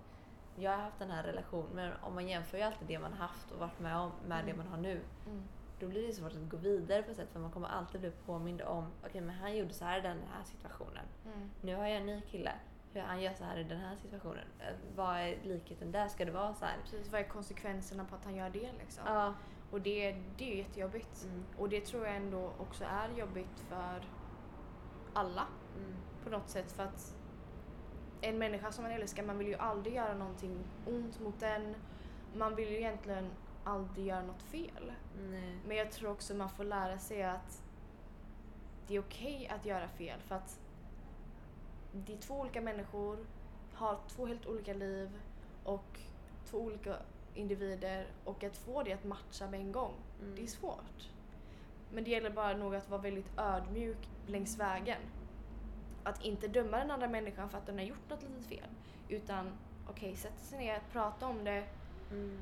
Jag 0.58 0.72
har 0.72 0.78
haft 0.78 1.00
den 1.00 1.12
här 1.12 1.24
relationen, 1.24 1.76
men 1.76 1.94
om 2.02 2.14
man 2.16 2.28
jämför 2.28 2.58
ju 2.58 2.64
alltid 2.64 2.88
det 2.88 3.00
man 3.00 3.14
haft 3.14 3.52
och 3.52 3.60
varit 3.60 3.80
med 3.80 3.98
om 3.98 4.12
med 4.28 4.46
det 4.46 4.52
Mm. 4.52 4.58
man 4.58 4.68
har 4.68 4.78
nu. 4.82 5.02
Mm. 5.28 5.44
Då 5.80 5.88
blir 5.88 6.08
det 6.08 6.14
svårt 6.14 6.32
att 6.32 6.50
gå 6.50 6.58
vidare 6.58 7.04
på 7.04 7.12
ett 7.12 7.18
sätt 7.18 7.30
för 7.32 7.40
man 7.40 7.52
kommer 7.52 7.68
alltid 7.68 8.02
bli 8.02 8.12
påmind 8.12 8.62
om 8.62 8.92
okej 9.06 9.22
men 9.22 9.36
han 9.36 9.58
gjorde 9.58 9.74
så 9.74 9.86
här 9.86 9.98
i 10.00 10.02
den 10.02 10.18
här 10.34 10.44
situationen. 10.44 11.06
Mm. 11.26 11.50
Nu 11.62 11.76
har 11.76 11.88
jag 11.88 11.98
en 11.98 12.06
ny 12.06 12.22
kille. 12.22 12.52
Hur 12.96 13.02
han 13.02 13.22
gör 13.22 13.34
så 13.34 13.44
här 13.44 13.58
i 13.58 13.64
den 13.64 13.78
här 13.80 13.96
situationen. 13.96 14.46
Eh, 14.60 14.74
Vad 14.96 15.16
är 15.18 15.38
likheten 15.44 15.92
där? 15.92 16.08
Ska 16.08 16.26
det 16.26 16.32
vara 16.32 16.54
så 16.54 16.66
här? 16.66 16.78
Precis, 16.84 17.12
vad 17.12 17.22
är 17.22 17.26
konsekvenserna 17.28 18.06
på 18.06 18.16
att 18.16 18.26
han 18.26 18.36
gör 18.36 18.50
det 18.50 18.72
liksom? 18.80 19.04
Ja. 19.08 19.34
Och 19.72 19.82
det, 19.82 20.16
det 20.38 20.52
är 20.54 20.56
jättejobbigt. 20.58 21.24
Mm. 21.24 21.46
Och 21.58 21.70
det 21.70 21.82
tror 21.86 22.06
jag 22.06 22.16
ändå 22.16 22.52
också 22.60 22.84
är 22.84 23.10
jobbigt 23.10 23.60
för 23.70 24.04
alla 25.14 25.48
Mm. 25.78 25.96
på 26.24 26.30
något 26.30 26.50
sätt. 26.50 26.72
För 26.72 26.84
att 26.84 27.16
en 28.22 28.38
människa 28.38 28.72
som 28.72 28.84
man 28.84 28.92
älskar, 28.92 29.24
man 29.24 29.38
vill 29.38 29.48
ju 29.48 29.56
aldrig 29.56 29.96
göra 29.96 30.14
någonting 30.14 30.64
ont 30.86 31.20
mot 31.20 31.40
den. 31.40 31.76
Man 32.36 32.56
vill 32.56 32.70
ju 32.70 32.76
egentligen 32.78 33.30
aldrig 33.64 34.06
göra 34.08 34.22
något 34.22 34.42
fel. 34.44 34.94
Nej. 35.20 35.58
Men 35.68 35.78
jag 35.78 35.92
tror 35.92 36.12
också 36.12 36.34
man 36.36 36.50
får 36.50 36.64
lära 36.64 37.00
sig 37.00 37.24
att 37.24 37.64
det 38.88 38.96
är 38.96 39.00
okej 39.00 39.48
att 39.56 39.66
göra 39.66 39.88
fel 39.88 40.20
för 40.22 40.36
att 40.36 40.60
det 42.06 42.14
är 42.14 42.18
två 42.18 42.40
olika 42.40 42.62
människor, 42.62 43.18
har 43.74 44.00
två 44.08 44.26
helt 44.26 44.46
olika 44.46 44.74
liv 44.74 45.10
och 45.64 46.00
två 46.46 46.58
olika 46.58 46.96
individer 47.34 48.08
och 48.24 48.44
att 48.44 48.58
få 48.58 48.84
det 48.84 48.94
att 48.94 49.04
matcha 49.04 49.48
med 49.50 49.60
en 49.60 49.72
gång, 49.72 49.94
Mm. 50.22 50.36
det 50.36 50.44
är 50.44 50.48
svårt. 50.48 51.10
Men 51.94 52.04
det 52.04 52.10
gäller 52.10 52.30
bara 52.30 52.58
nog 52.58 52.76
att 52.76 52.90
vara 52.90 53.02
väldigt 53.02 53.38
ödmjuk 53.38 54.10
längs 54.28 54.58
vägen. 54.60 55.02
Att 56.04 56.24
inte 56.26 56.48
döma 56.48 56.78
den 56.78 56.92
andra 56.92 57.08
människan 57.08 57.50
för 57.50 57.58
att 57.58 57.66
den 57.66 57.78
har 57.78 57.86
gjort 57.86 58.10
något 58.10 58.22
litet 58.24 58.46
fel. 58.46 58.70
Utan 59.10 59.52
okej, 59.90 60.16
sätta 60.16 60.38
sig 60.40 60.58
ner, 60.60 60.80
prata 60.92 61.28
om 61.28 61.44
det, 61.44 61.64
Mm. 62.12 62.42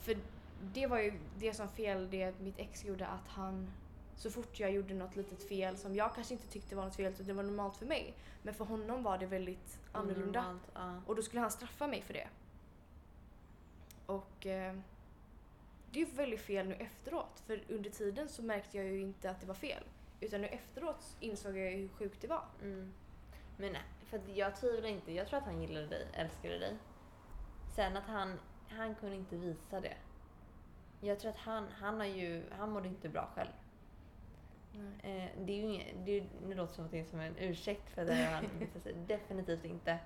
för 0.00 0.16
det 0.62 0.86
var 0.86 0.98
ju 0.98 1.18
det 1.38 1.54
som 1.54 1.68
fel 1.68 2.10
det 2.10 2.40
mitt 2.40 2.58
ex 2.58 2.84
gjorde 2.84 3.06
att 3.06 3.28
han 3.28 3.70
så 4.16 4.30
fort 4.30 4.60
jag 4.60 4.72
gjorde 4.72 4.94
något 4.94 5.16
litet 5.16 5.48
fel 5.48 5.76
som 5.76 5.94
jag 5.94 6.14
kanske 6.14 6.34
inte 6.34 6.46
tyckte 6.46 6.76
var 6.76 6.84
något 6.84 6.96
fel 6.96 7.14
så 7.14 7.22
det 7.22 7.32
var 7.32 7.42
normalt 7.42 7.76
för 7.76 7.86
mig. 7.86 8.14
Men 8.42 8.54
för 8.54 8.64
honom 8.64 9.02
var 9.02 9.18
det 9.18 9.26
väldigt 9.26 9.78
annorlunda. 9.92 10.40
Onormalt, 10.40 10.70
Ja. 10.74 11.00
Och 11.06 11.16
då 11.16 11.22
skulle 11.22 11.40
han 11.40 11.50
straffa 11.50 11.86
mig 11.86 12.02
för 12.02 12.14
det. 12.14 12.28
Och 14.06 14.46
eh, 14.46 14.74
det 15.90 16.02
är 16.02 16.06
väldigt 16.06 16.40
fel 16.40 16.68
nu 16.68 16.74
efteråt. 16.74 17.42
För 17.46 17.64
under 17.68 17.90
tiden 17.90 18.28
så 18.28 18.42
märkte 18.42 18.76
jag 18.76 18.86
ju 18.86 19.00
inte 19.00 19.30
att 19.30 19.40
det 19.40 19.46
var 19.46 19.54
fel. 19.54 19.82
Utan 20.20 20.40
nu 20.40 20.46
efteråt 20.46 21.16
insåg 21.20 21.56
jag 21.56 21.70
hur 21.70 21.88
sjukt 21.88 22.20
det 22.20 22.28
var. 22.28 22.44
Mm. 22.62 22.92
Men 23.56 23.72
nej, 23.72 23.82
för 24.06 24.18
att 24.18 24.36
jag 24.36 24.56
tvivlar 24.56 24.88
inte. 24.88 25.12
Jag 25.12 25.28
tror 25.28 25.38
att 25.38 25.44
han 25.44 25.60
gillade 25.62 25.86
dig, 25.86 26.06
älskade 26.12 26.58
dig. 26.58 26.76
Sen 27.74 27.96
att 27.96 28.06
han, 28.06 28.38
han 28.68 28.94
kunde 28.94 29.16
inte 29.16 29.36
visa 29.36 29.80
det. 29.80 29.96
Jag 31.00 31.20
tror 31.20 31.30
att 31.30 31.36
han, 31.36 31.68
han 31.68 32.00
har 32.00 32.06
ju, 32.06 32.42
han 32.50 32.70
mådde 32.70 32.88
inte 32.88 33.08
bra 33.08 33.30
själv. 33.34 33.50
Eh, 35.02 35.28
det 35.38 35.52
är 35.52 35.56
ju 35.56 35.62
inget, 35.62 35.86
det 36.04 36.18
är, 36.18 36.26
nu 36.46 36.54
låter 36.54 36.68
det 36.72 36.74
som 36.76 36.84
att 36.84 36.90
det 36.90 37.00
är 37.00 37.04
som 37.04 37.20
en 37.20 37.36
ursäkt 37.38 37.90
för 37.90 38.04
det 38.04 38.14
han. 38.14 38.44
Definitivt 39.06 39.64
inte. 39.64 39.98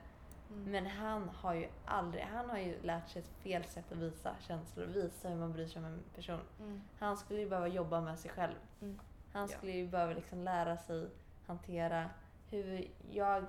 Mm. 0.51 0.71
Men 0.71 0.87
han 0.87 1.29
har 1.29 1.55
ju 1.55 1.69
aldrig, 1.85 2.25
han 2.25 2.51
har 2.51 2.59
ju 2.59 2.83
lärt 2.83 3.09
sig 3.09 3.23
ett 3.23 3.29
fel 3.43 3.65
sätt 3.65 3.93
att 3.93 3.99
visa 3.99 4.37
känslor, 4.41 4.87
visa 4.87 5.29
hur 5.29 5.37
man 5.37 5.53
bryr 5.53 5.67
sig 5.67 5.79
om 5.79 5.85
en 5.85 6.03
person. 6.15 6.41
Mm. 6.61 6.81
Han 6.99 7.17
skulle 7.17 7.41
ju 7.41 7.49
behöva 7.49 7.69
jobba 7.69 8.01
med 8.01 8.19
sig 8.19 8.31
själv. 8.31 8.55
Mm. 8.83 8.99
Han 9.33 9.43
Ja. 9.43 9.49
skulle 9.49 9.73
ju 9.73 9.89
behöva 9.89 10.13
liksom 10.13 10.43
lära 10.45 10.77
sig 10.77 11.09
hantera 11.47 12.11
hur 12.51 12.89
jag... 13.11 13.47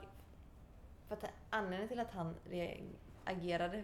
För 1.07 1.15
att 1.15 1.25
anledningen 1.49 1.87
till 1.87 1.99
att 1.99 2.11
han 2.11 2.35
agerade 3.25 3.83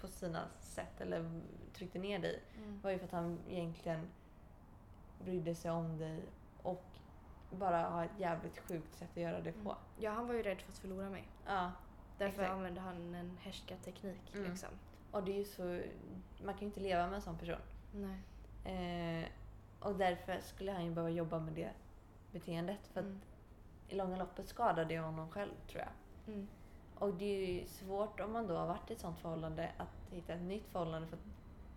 på 0.00 0.08
sina 0.08 0.40
sätt 0.60 1.00
eller 1.00 1.40
tryckte 1.72 1.98
ner 1.98 2.18
dig 2.18 2.42
Mm. 2.58 2.80
var 2.80 2.90
ju 2.90 2.98
för 2.98 3.04
att 3.06 3.12
han 3.12 3.38
egentligen 3.48 4.08
brydde 5.24 5.54
sig 5.54 5.70
om 5.70 5.98
dig 5.98 6.20
bara 7.56 7.82
har 7.82 8.04
ett 8.04 8.18
jävligt 8.18 8.58
sjukt 8.58 8.94
sätt 8.94 9.10
att 9.10 9.22
göra 9.22 9.40
det 9.40 9.52
på. 9.52 9.76
Ja, 9.98 10.10
han 10.10 10.26
var 10.26 10.34
ju 10.34 10.42
rädd 10.42 10.60
för 10.60 10.72
att 10.72 10.78
förlora 10.78 11.10
mig. 11.10 11.28
Ja. 11.46 11.72
Därför 12.18 12.42
Exakt. 12.42 12.50
använde 12.56 12.80
han 12.80 13.14
en 13.14 13.38
härskarteknik. 13.40 14.34
Mm. 14.34 14.50
Liksom. 14.50 14.68
Och 15.10 15.22
det 15.24 15.32
är 15.32 15.38
ju 15.38 15.44
så... 15.44 15.62
Man 16.44 16.54
kan 16.54 16.60
ju 16.60 16.66
inte 16.66 16.80
leva 16.80 17.06
med 17.06 17.14
en 17.14 17.22
sån 17.22 17.38
person. 17.38 17.56
Nej. 17.94 18.18
Eh, 18.64 19.28
och 19.80 19.94
därför 19.94 20.40
skulle 20.40 20.72
han 20.72 20.84
ju 20.84 20.90
behöva 20.90 21.10
jobba 21.10 21.38
med 21.38 21.54
det 21.54 21.70
beteendet. 22.32 22.86
För 22.92 23.00
att 23.00 23.06
Mm. 23.06 23.20
i 23.88 23.94
långa 23.94 24.16
loppet 24.16 24.48
skadar 24.48 24.84
det 24.84 24.98
honom 24.98 25.30
själv 25.30 25.52
tror 25.68 25.82
jag. 25.82 26.34
Mm. 26.34 26.48
Och 26.98 27.14
det 27.14 27.24
är 27.24 27.60
ju 27.60 27.66
svårt 27.66 28.20
om 28.20 28.32
man 28.32 28.46
då 28.46 28.56
har 28.56 28.66
varit 28.66 28.90
i 28.90 28.92
ett 28.94 29.00
sånt 29.00 29.18
förhållande 29.18 29.70
att 29.76 30.12
hitta 30.12 30.32
ett 30.32 30.42
nytt 30.42 30.68
förhållande. 30.68 31.08
För 31.08 31.16
att 31.16 31.22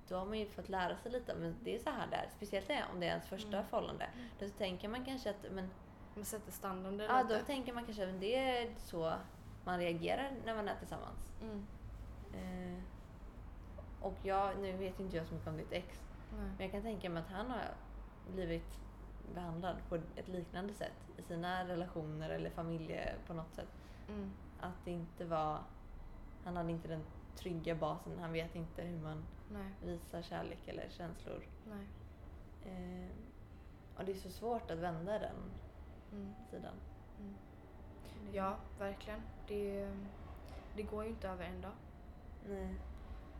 då 0.09 0.15
har 0.17 0.25
man 0.25 0.39
ju 0.39 0.45
fått 0.45 0.69
lära 0.69 0.97
sig 0.97 1.11
lite. 1.11 1.35
Men 1.35 1.55
det 1.63 1.75
är 1.75 1.79
så 1.79 1.89
här 1.89 2.07
där. 2.07 2.27
Speciellt 2.35 2.69
om 2.93 2.99
det 2.99 3.05
är 3.05 3.09
ens 3.09 3.27
första 3.27 3.57
Mm. 3.57 3.65
förhållande. 3.69 4.09
Då 4.39 4.49
tänker 4.49 4.87
man 4.89 5.05
kanske 5.05 5.29
att 5.29 5.45
men, 5.51 5.69
Man 6.15 6.25
sätter 6.25 6.51
standarden 6.51 6.99
ja, 6.99 7.23
då 7.23 7.33
lite. 7.33 7.45
tänker 7.45 7.73
man 7.73 7.85
kanske 7.85 8.09
att 8.09 8.19
det 8.19 8.35
är 8.35 8.75
så 8.77 9.13
man 9.65 9.79
reagerar 9.79 10.31
när 10.45 10.55
man 10.55 10.67
är 10.67 10.75
tillsammans. 10.75 11.33
Mm. 11.41 11.65
Eh, 12.33 12.79
och 14.01 14.15
jag, 14.23 14.57
nu 14.59 14.71
vet 14.77 14.99
inte 14.99 15.17
jag 15.17 15.27
så 15.27 15.33
mycket 15.33 15.47
om 15.47 15.57
ditt 15.57 15.71
ex. 15.71 16.01
Nej. 16.31 16.39
Men 16.57 16.57
jag 16.59 16.71
kan 16.71 16.81
tänka 16.81 17.09
mig 17.09 17.23
att 17.23 17.29
han 17.29 17.51
har 17.51 17.61
blivit 18.33 18.79
behandlad 19.33 19.75
på 19.89 19.95
ett 19.95 20.27
liknande 20.27 20.73
sätt 20.73 21.07
i 21.17 21.21
sina 21.21 21.67
relationer 21.67 22.29
eller 22.29 22.49
familje 22.49 23.15
på 23.27 23.33
något 23.33 23.53
sätt. 23.53 23.69
Mm. 24.09 24.31
Att 24.59 24.85
det 24.85 24.91
inte 24.91 25.25
var... 25.25 25.59
Han 26.43 26.57
hade 26.57 26.71
inte 26.71 26.87
den 26.87 27.03
trygga 27.35 27.75
basen. 27.75 28.19
Han 28.19 28.31
vet 28.31 28.55
inte 28.55 28.81
hur 28.81 28.99
man 28.99 29.25
Nej, 29.51 29.71
visar 29.83 30.21
kärlek 30.21 30.67
eller 30.67 30.89
känslor. 30.89 31.43
nej. 31.69 31.87
Eh, 32.65 33.09
och 33.97 34.05
det 34.05 34.11
är 34.11 34.15
så 34.15 34.29
svårt 34.29 34.71
att 34.71 34.77
vända 34.77 35.19
den 35.19 35.35
Mm. 36.11 36.33
sidan. 36.51 36.73
Mm. 37.19 37.35
Ja, 38.33 38.57
verkligen. 38.79 39.21
Det, 39.47 39.91
det 40.75 40.83
går 40.83 41.03
ju 41.03 41.09
inte 41.09 41.29
över 41.29 41.45
en 41.45 41.61
dag. 41.61 41.71
Nej. 42.49 42.75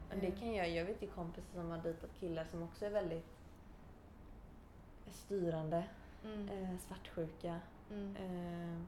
Och 0.10 0.18
det 0.18 0.28
Eh. 0.28 0.39
kan 0.39 0.54
jag, 0.54 0.70
jag 0.70 0.86
vet 0.86 1.02
ju 1.04 1.08
kompisar 1.08 1.54
som 1.62 1.72
har 1.72 1.78
dejtat 1.78 2.10
killar 2.20 2.46
som 2.46 2.63
också 2.63 2.86
är 2.86 2.89
väldigt 2.89 3.26
styrande, 5.08 5.84
Mm. 6.24 6.50
eh, 6.50 6.78
svartsjuka. 6.78 7.60
Mm. 7.91 8.15
Eh, 8.15 8.82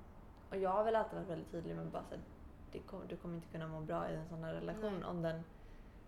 och 0.49 0.57
jag 0.57 0.69
har 0.69 0.83
väl 0.83 0.95
alltid 0.95 1.15
varit 1.17 1.29
väldigt 1.29 1.51
tydlig 1.51 1.75
med 1.75 1.87
bara 1.87 2.03
det 2.71 2.79
kom, 2.79 3.01
du 3.07 3.15
kommer 3.17 3.35
inte 3.35 3.47
kunna 3.47 3.67
må 3.67 3.81
bra 3.81 4.09
i 4.09 4.15
en 4.15 4.27
sån 4.27 4.43
här 4.43 4.53
relation. 4.53 4.93
Nej. 4.93 5.03
Om 5.09 5.21
den, 5.21 5.43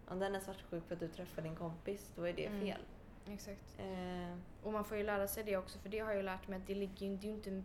om 0.09 0.19
den 0.19 0.35
är 0.35 0.39
svartsjuk 0.39 0.83
för 0.87 0.93
att 0.93 0.99
du 0.99 1.07
träffar 1.07 1.41
din 1.41 1.55
kompis, 1.55 2.13
då 2.15 2.23
är 2.27 2.33
det 2.33 2.45
Mm. 2.45 2.61
fel. 2.61 2.81
Exakt. 3.27 3.75
Eh, 3.79 4.37
Och 4.63 4.73
man 4.73 4.83
får 4.85 4.97
ju 4.97 5.03
lära 5.03 5.27
sig 5.27 5.43
det 5.43 5.57
också, 5.57 5.79
för 5.79 5.89
det 5.89 5.99
har 5.99 6.11
jag 6.13 6.25
lärt 6.25 6.47
mig 6.47 6.57
att 6.59 6.67
det 6.67 6.75
ligger 6.75 7.09
det 7.17 7.27
är 7.27 7.29
ju 7.29 7.33
inte 7.35 7.63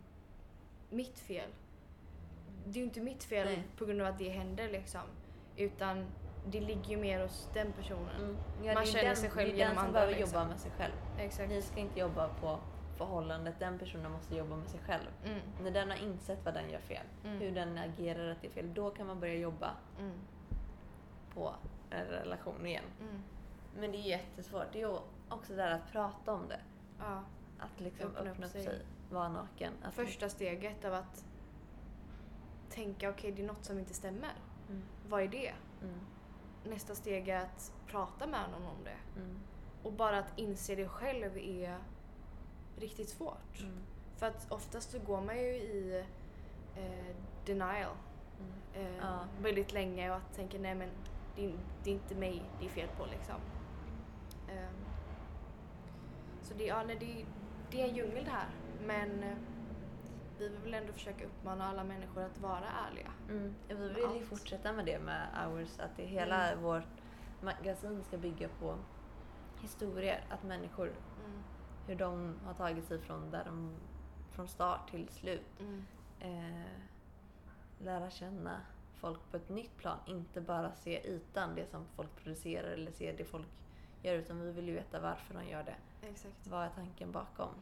mitt 0.90 1.18
fel. 1.18 1.50
Det 2.66 2.70
är 2.78 2.80
ju 2.80 2.84
inte 2.84 3.00
mitt 3.00 3.24
fel 3.24 3.46
Nej. 3.46 3.62
på 3.76 3.84
grund 3.84 4.00
av 4.00 4.06
att 4.06 4.18
det 4.18 4.28
händer 4.28 4.68
liksom. 4.68 5.00
Utan 5.56 6.06
det 6.46 6.60
ligger 6.60 6.90
ju 6.90 6.96
mer 6.96 7.22
hos 7.22 7.48
den 7.54 7.72
personen. 7.72 8.16
mm. 8.20 8.36
ja, 8.62 8.74
Man 8.74 8.84
känner 8.86 9.04
den, 9.04 9.16
sig 9.16 9.30
själv 9.30 9.48
Det 9.48 9.54
är 9.54 9.58
genom 9.58 9.74
den 9.74 9.76
som 9.76 9.86
andra, 9.86 9.92
behöver 10.00 10.14
liksom. 10.20 10.38
jobba 10.38 10.48
med 10.48 10.60
sig 10.60 10.70
själv. 10.70 10.92
Exakt. 11.18 11.48
Ni 11.48 11.62
ska 11.62 11.80
inte 11.80 12.00
jobba 12.00 12.28
på 12.40 12.58
förhållandet, 12.96 13.54
den 13.58 13.78
personen 13.78 14.12
måste 14.12 14.36
jobba 14.36 14.56
med 14.56 14.68
sig 14.68 14.80
själv. 14.86 15.06
Mm. 15.24 15.40
När 15.62 15.70
den 15.70 15.90
har 15.90 15.96
insett 16.02 16.44
vad 16.44 16.54
den 16.54 16.70
gör 16.70 16.80
fel, 16.80 17.06
Mm. 17.24 17.38
hur 17.40 17.50
den 17.50 17.78
agerar 17.78 18.30
att 18.30 18.40
det 18.40 18.46
är 18.46 18.50
fel, 18.52 18.74
då 18.74 18.90
kan 18.90 19.06
man 19.06 19.20
börja 19.20 19.34
jobba 19.34 19.70
Mm. 19.98 20.12
på 21.34 21.54
en 21.90 22.04
relation 22.06 22.66
igen. 22.66 22.84
Mm. 23.00 23.22
Men 23.78 23.92
det 23.92 23.98
är 23.98 24.08
jättesvårt. 24.08 24.72
Det 24.72 24.82
är 24.82 24.88
ju 24.88 24.96
också 25.28 25.56
där 25.56 25.70
att 25.70 25.92
prata 25.92 26.32
om 26.32 26.48
det. 26.48 26.60
Ja. 26.98 27.22
Att 27.58 27.80
liksom 27.80 28.06
Öppna 28.16 28.30
öppna, 28.30 28.46
upp 28.46 28.52
sig. 28.52 28.64
sig. 28.64 28.82
Vara 29.10 29.28
naken. 29.28 29.72
Att 29.82 29.94
Första 29.94 30.28
steget 30.28 30.84
av 30.84 30.94
att 30.94 31.24
tänka 32.70 33.10
okej 33.10 33.32
det 33.32 33.42
är 33.42 33.46
något 33.46 33.64
som 33.64 33.78
inte 33.78 33.94
stämmer. 33.94 34.32
Mm. 34.68 34.82
Vad 35.08 35.22
är 35.22 35.28
det? 35.28 35.52
Mm. 35.82 36.00
Nästa 36.64 36.94
steg 36.94 37.28
är 37.28 37.40
att 37.40 37.72
prata 37.86 38.26
med 38.26 38.40
någon 38.50 38.62
om 38.66 38.84
det. 38.84 39.20
Mm. 39.20 39.38
Och 39.82 39.92
bara 39.92 40.18
att 40.18 40.32
inse 40.38 40.74
det 40.74 40.88
själv 40.88 41.36
är 41.38 41.78
riktigt 42.78 43.08
svårt. 43.08 43.60
Mm. 43.60 43.78
För 44.16 44.26
att 44.26 44.52
oftast 44.52 44.90
så 44.90 44.98
går 44.98 45.20
man 45.20 45.36
ju 45.38 45.46
i 45.54 46.04
eh, 46.76 47.16
denial 47.46 47.92
Mm. 48.40 48.86
eh, 48.86 48.96
Ja. 48.96 49.18
väldigt 49.40 49.72
länge 49.72 50.10
och 50.10 50.16
att 50.16 50.34
tänka 50.34 50.58
nej 50.58 50.74
men 50.74 50.90
det 51.36 51.44
är, 51.46 51.52
det 51.84 51.90
är 51.90 51.94
inte 51.94 52.14
mig 52.14 52.42
det 52.60 52.64
är 52.64 52.68
fel 52.70 52.88
på 52.98 53.06
liksom. 53.06 53.36
Ehm, 54.48 54.74
så 56.42 56.54
det, 56.54 56.64
ja, 56.64 56.82
nej, 56.86 56.96
det, 57.00 57.26
det 57.70 57.82
är 57.82 57.88
en 57.88 57.94
djungel 57.96 58.24
det 58.24 58.30
här. 58.30 58.48
Men 58.86 59.22
eh, 59.22 59.36
vi 60.38 60.48
vill 60.64 60.74
ändå 60.74 60.92
försöka 60.92 61.24
uppmana 61.26 61.64
alla 61.68 61.84
människor 61.84 62.22
att 62.22 62.38
vara 62.38 62.64
ärliga. 62.88 63.10
Mm. 63.28 63.54
Vi 63.68 63.74
vill 63.74 63.96
ju 63.96 64.04
allt. 64.06 64.24
fortsätta 64.24 64.72
med 64.72 64.86
det 64.86 64.98
med 64.98 65.26
Hours. 65.44 65.78
Att 65.78 65.96
det 65.96 66.04
hela 66.04 66.50
Mm. 66.50 66.64
vårt 66.64 66.84
magasin 67.42 68.04
ska 68.04 68.18
bygga 68.18 68.48
på 68.48 68.76
historier. 69.60 70.24
Att 70.30 70.42
människor, 70.42 70.86
Mm. 70.88 71.42
hur 71.86 71.94
de 71.96 72.34
har 72.46 72.54
tagit 72.54 72.84
sig 72.84 72.98
från, 72.98 73.30
där 73.30 73.44
de, 73.44 73.74
från 74.30 74.48
start 74.48 74.90
till 74.90 75.08
slut. 75.08 75.60
Mm. 75.60 75.84
Eh, 76.20 76.66
lära 77.78 78.10
känna 78.10 78.60
folk 79.04 79.30
på 79.30 79.36
ett 79.36 79.48
nytt 79.48 79.76
plan. 79.76 79.98
Inte 80.06 80.40
bara 80.40 80.72
se 80.72 81.08
ytan, 81.08 81.54
det 81.54 81.66
som 81.66 81.84
folk 81.96 82.16
producerar 82.16 82.68
eller 82.68 82.90
se 82.90 83.12
det 83.12 83.24
folk 83.24 83.46
gör. 84.02 84.14
Utan 84.14 84.40
vi 84.40 84.52
vill 84.52 84.68
ju 84.68 84.74
veta 84.74 85.00
varför 85.00 85.34
de 85.34 85.48
gör 85.48 85.62
det. 85.62 85.76
Exakt. 86.08 86.46
Vad 86.46 86.64
är 86.64 86.70
tanken 86.70 87.12
bakom? 87.12 87.54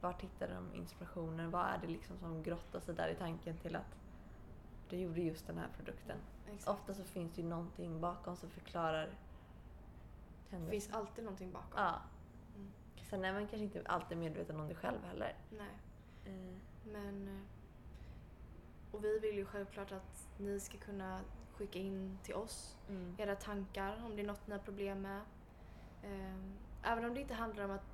Var 0.00 0.12
hittar 0.20 0.48
de 0.48 0.74
inspirationen? 0.74 1.50
Vad 1.50 1.66
är 1.66 1.78
det 1.78 1.86
liksom 1.86 2.18
som 2.18 2.42
grottar 2.42 2.80
sig 2.80 2.94
där 2.94 3.08
i 3.08 3.14
tanken 3.14 3.56
till 3.56 3.76
att 3.76 3.96
du 4.90 4.96
gjorde 4.96 5.20
just 5.20 5.46
den 5.46 5.58
här 5.58 5.68
produkten? 5.76 6.18
Exakt. 6.46 6.68
Ofta 6.68 6.94
så 6.94 7.04
finns 7.04 7.32
det 7.32 7.42
ju 7.42 7.48
någonting 7.48 8.00
bakom 8.00 8.36
som 8.36 8.50
förklarar 8.50 9.08
Det 10.50 10.70
finns 10.70 10.92
alltid 10.92 11.24
någonting 11.24 11.52
bakom. 11.52 11.82
Ja. 11.82 12.00
Mm. 12.56 12.72
Sen 13.10 13.24
är 13.24 13.32
man 13.32 13.46
kanske 13.46 13.64
inte 13.64 13.82
alltid 13.86 14.18
medveten 14.18 14.60
om 14.60 14.68
det 14.68 14.74
själv 14.74 15.04
heller. 15.04 15.36
Nej. 15.50 15.76
Eh, 16.24 16.56
Men... 16.92 17.46
Och 18.96 19.04
vi 19.04 19.18
vill 19.18 19.34
ju 19.34 19.44
självklart 19.44 19.92
att 19.92 20.28
ni 20.38 20.60
ska 20.60 20.78
kunna 20.78 21.20
skicka 21.54 21.78
in 21.78 22.18
till 22.22 22.34
oss 22.34 22.76
mm. 22.88 23.14
era 23.18 23.34
tankar 23.36 24.02
om 24.06 24.16
det 24.16 24.22
är 24.22 24.26
något 24.26 24.46
ni 24.46 24.52
har 24.52 24.60
problem 24.60 25.02
med. 25.02 25.20
Ehm, 26.02 26.54
Även 26.82 27.04
om 27.04 27.14
det 27.14 27.20
inte 27.20 27.34
handlar 27.34 27.64
om 27.64 27.70
att 27.70 27.84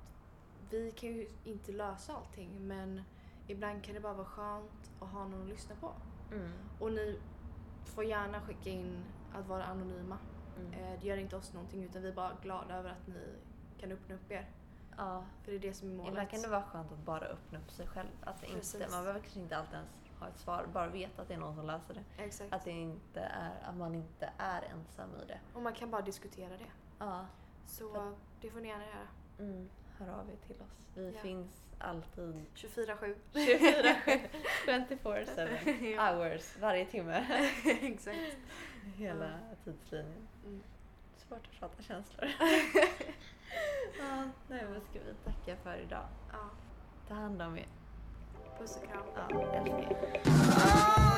vi 0.69 0.91
kan 0.91 1.09
ju 1.09 1.27
inte 1.43 1.71
lösa 1.71 2.13
allting 2.13 2.67
men 2.67 3.01
ibland 3.47 3.83
kan 3.83 3.93
det 3.95 3.99
bara 4.01 4.13
vara 4.13 4.25
skönt 4.25 4.91
att 4.99 5.09
ha 5.09 5.27
någon 5.27 5.41
att 5.41 5.47
lyssna 5.49 5.75
på. 5.75 5.91
Mm. 6.31 6.51
Och 6.79 6.91
ni 6.91 7.19
får 7.85 8.03
gärna 8.03 8.41
skicka 8.41 8.69
in 8.69 9.03
att 9.33 9.47
vara 9.47 9.63
anonyma. 9.63 10.17
Mm. 10.59 10.73
Eh, 10.73 10.99
Det 11.01 11.07
gör 11.07 11.17
inte 11.17 11.35
oss 11.35 11.53
någonting 11.53 11.83
utan 11.83 12.01
vi 12.01 12.07
är 12.07 12.13
bara 12.13 12.31
glada 12.41 12.75
över 12.77 12.89
att 12.89 13.07
ni 13.07 13.35
kan 13.77 13.91
öppna 13.91 14.15
upp 14.15 14.31
er. 14.31 14.49
Ja. 14.97 15.25
För 15.43 15.51
det 15.51 15.57
är 15.57 15.61
det 15.61 15.73
som 15.73 15.89
är 15.91 15.95
målet. 15.95 16.09
Ibland 16.09 16.29
kan 16.29 16.41
det 16.41 16.47
vara 16.47 16.63
skönt 16.63 16.91
att 16.91 17.05
bara 17.05 17.25
öppna 17.25 17.59
upp 17.59 17.71
sig 17.71 17.87
själv. 17.87 18.09
Att 18.21 18.43
inte, 18.43 18.55
Precis. 18.55 18.91
man 18.91 19.03
behöver 19.03 19.19
kanske 19.19 19.39
inte 19.39 19.57
alltid 19.57 19.73
ens 19.73 19.89
ha 20.19 20.27
ett 20.27 20.37
svar, 20.39 20.65
bara 20.73 20.87
veta 20.87 21.21
att 21.21 21.27
det 21.27 21.33
är 21.33 21.37
någon 21.37 21.55
som 21.55 21.65
läser 21.65 21.93
det. 21.93 22.03
Exakt. 22.23 22.53
Att, 22.53 22.65
det 22.65 22.71
inte 22.71 23.21
är, 23.21 23.51
att 23.69 23.75
man 23.75 23.95
inte 23.95 24.29
är 24.37 24.61
ensam 24.61 25.09
i 25.23 25.25
det. 25.27 25.39
Och 25.53 25.61
man 25.61 25.73
kan 25.73 25.91
bara 25.91 26.01
diskutera 26.01 26.57
det. 26.57 26.71
Ja. 26.99 27.25
Så 27.65 27.93
För- 27.93 28.15
det 28.41 28.49
får 28.49 28.59
ni 28.59 28.67
gärna 28.67 28.85
göra. 28.85 29.07
Mm. 29.39 29.69
Hör 29.97 30.07
av 30.09 30.29
er 30.29 30.35
till 30.47 30.61
oss. 30.61 30.79
Vi 30.95 31.11
Ja. 31.15 31.19
finns 31.21 31.63
alltid 31.79 32.45
24-7. 32.55 33.15
24-7 33.33 34.19
Ja. 35.95 36.13
hours 36.13 36.57
varje 36.59 36.85
timme. 36.85 37.25
Exakt. 37.81 38.17
Hela 38.95 39.25
Ja. 39.29 39.37
tidslinjen. 39.63 40.27
Mm. 40.45 40.63
Svårt 41.17 41.47
att 41.47 41.59
prata 41.59 41.83
känslor. 41.83 42.25
ja, 43.99 44.23
nej, 44.47 44.65
men 44.71 44.81
ska 44.81 44.99
vi 44.99 45.13
tacka 45.25 45.55
för 45.63 45.77
idag. 45.77 46.05
Ja. 46.31 46.49
Ta 47.07 47.13
hand 47.13 47.41
om 47.41 47.57
er. 47.57 47.67
Post 48.59 48.77
account. 48.77 49.05
Oh, 49.33 49.37
okay. 49.37 49.87
Oh, 50.25 51.17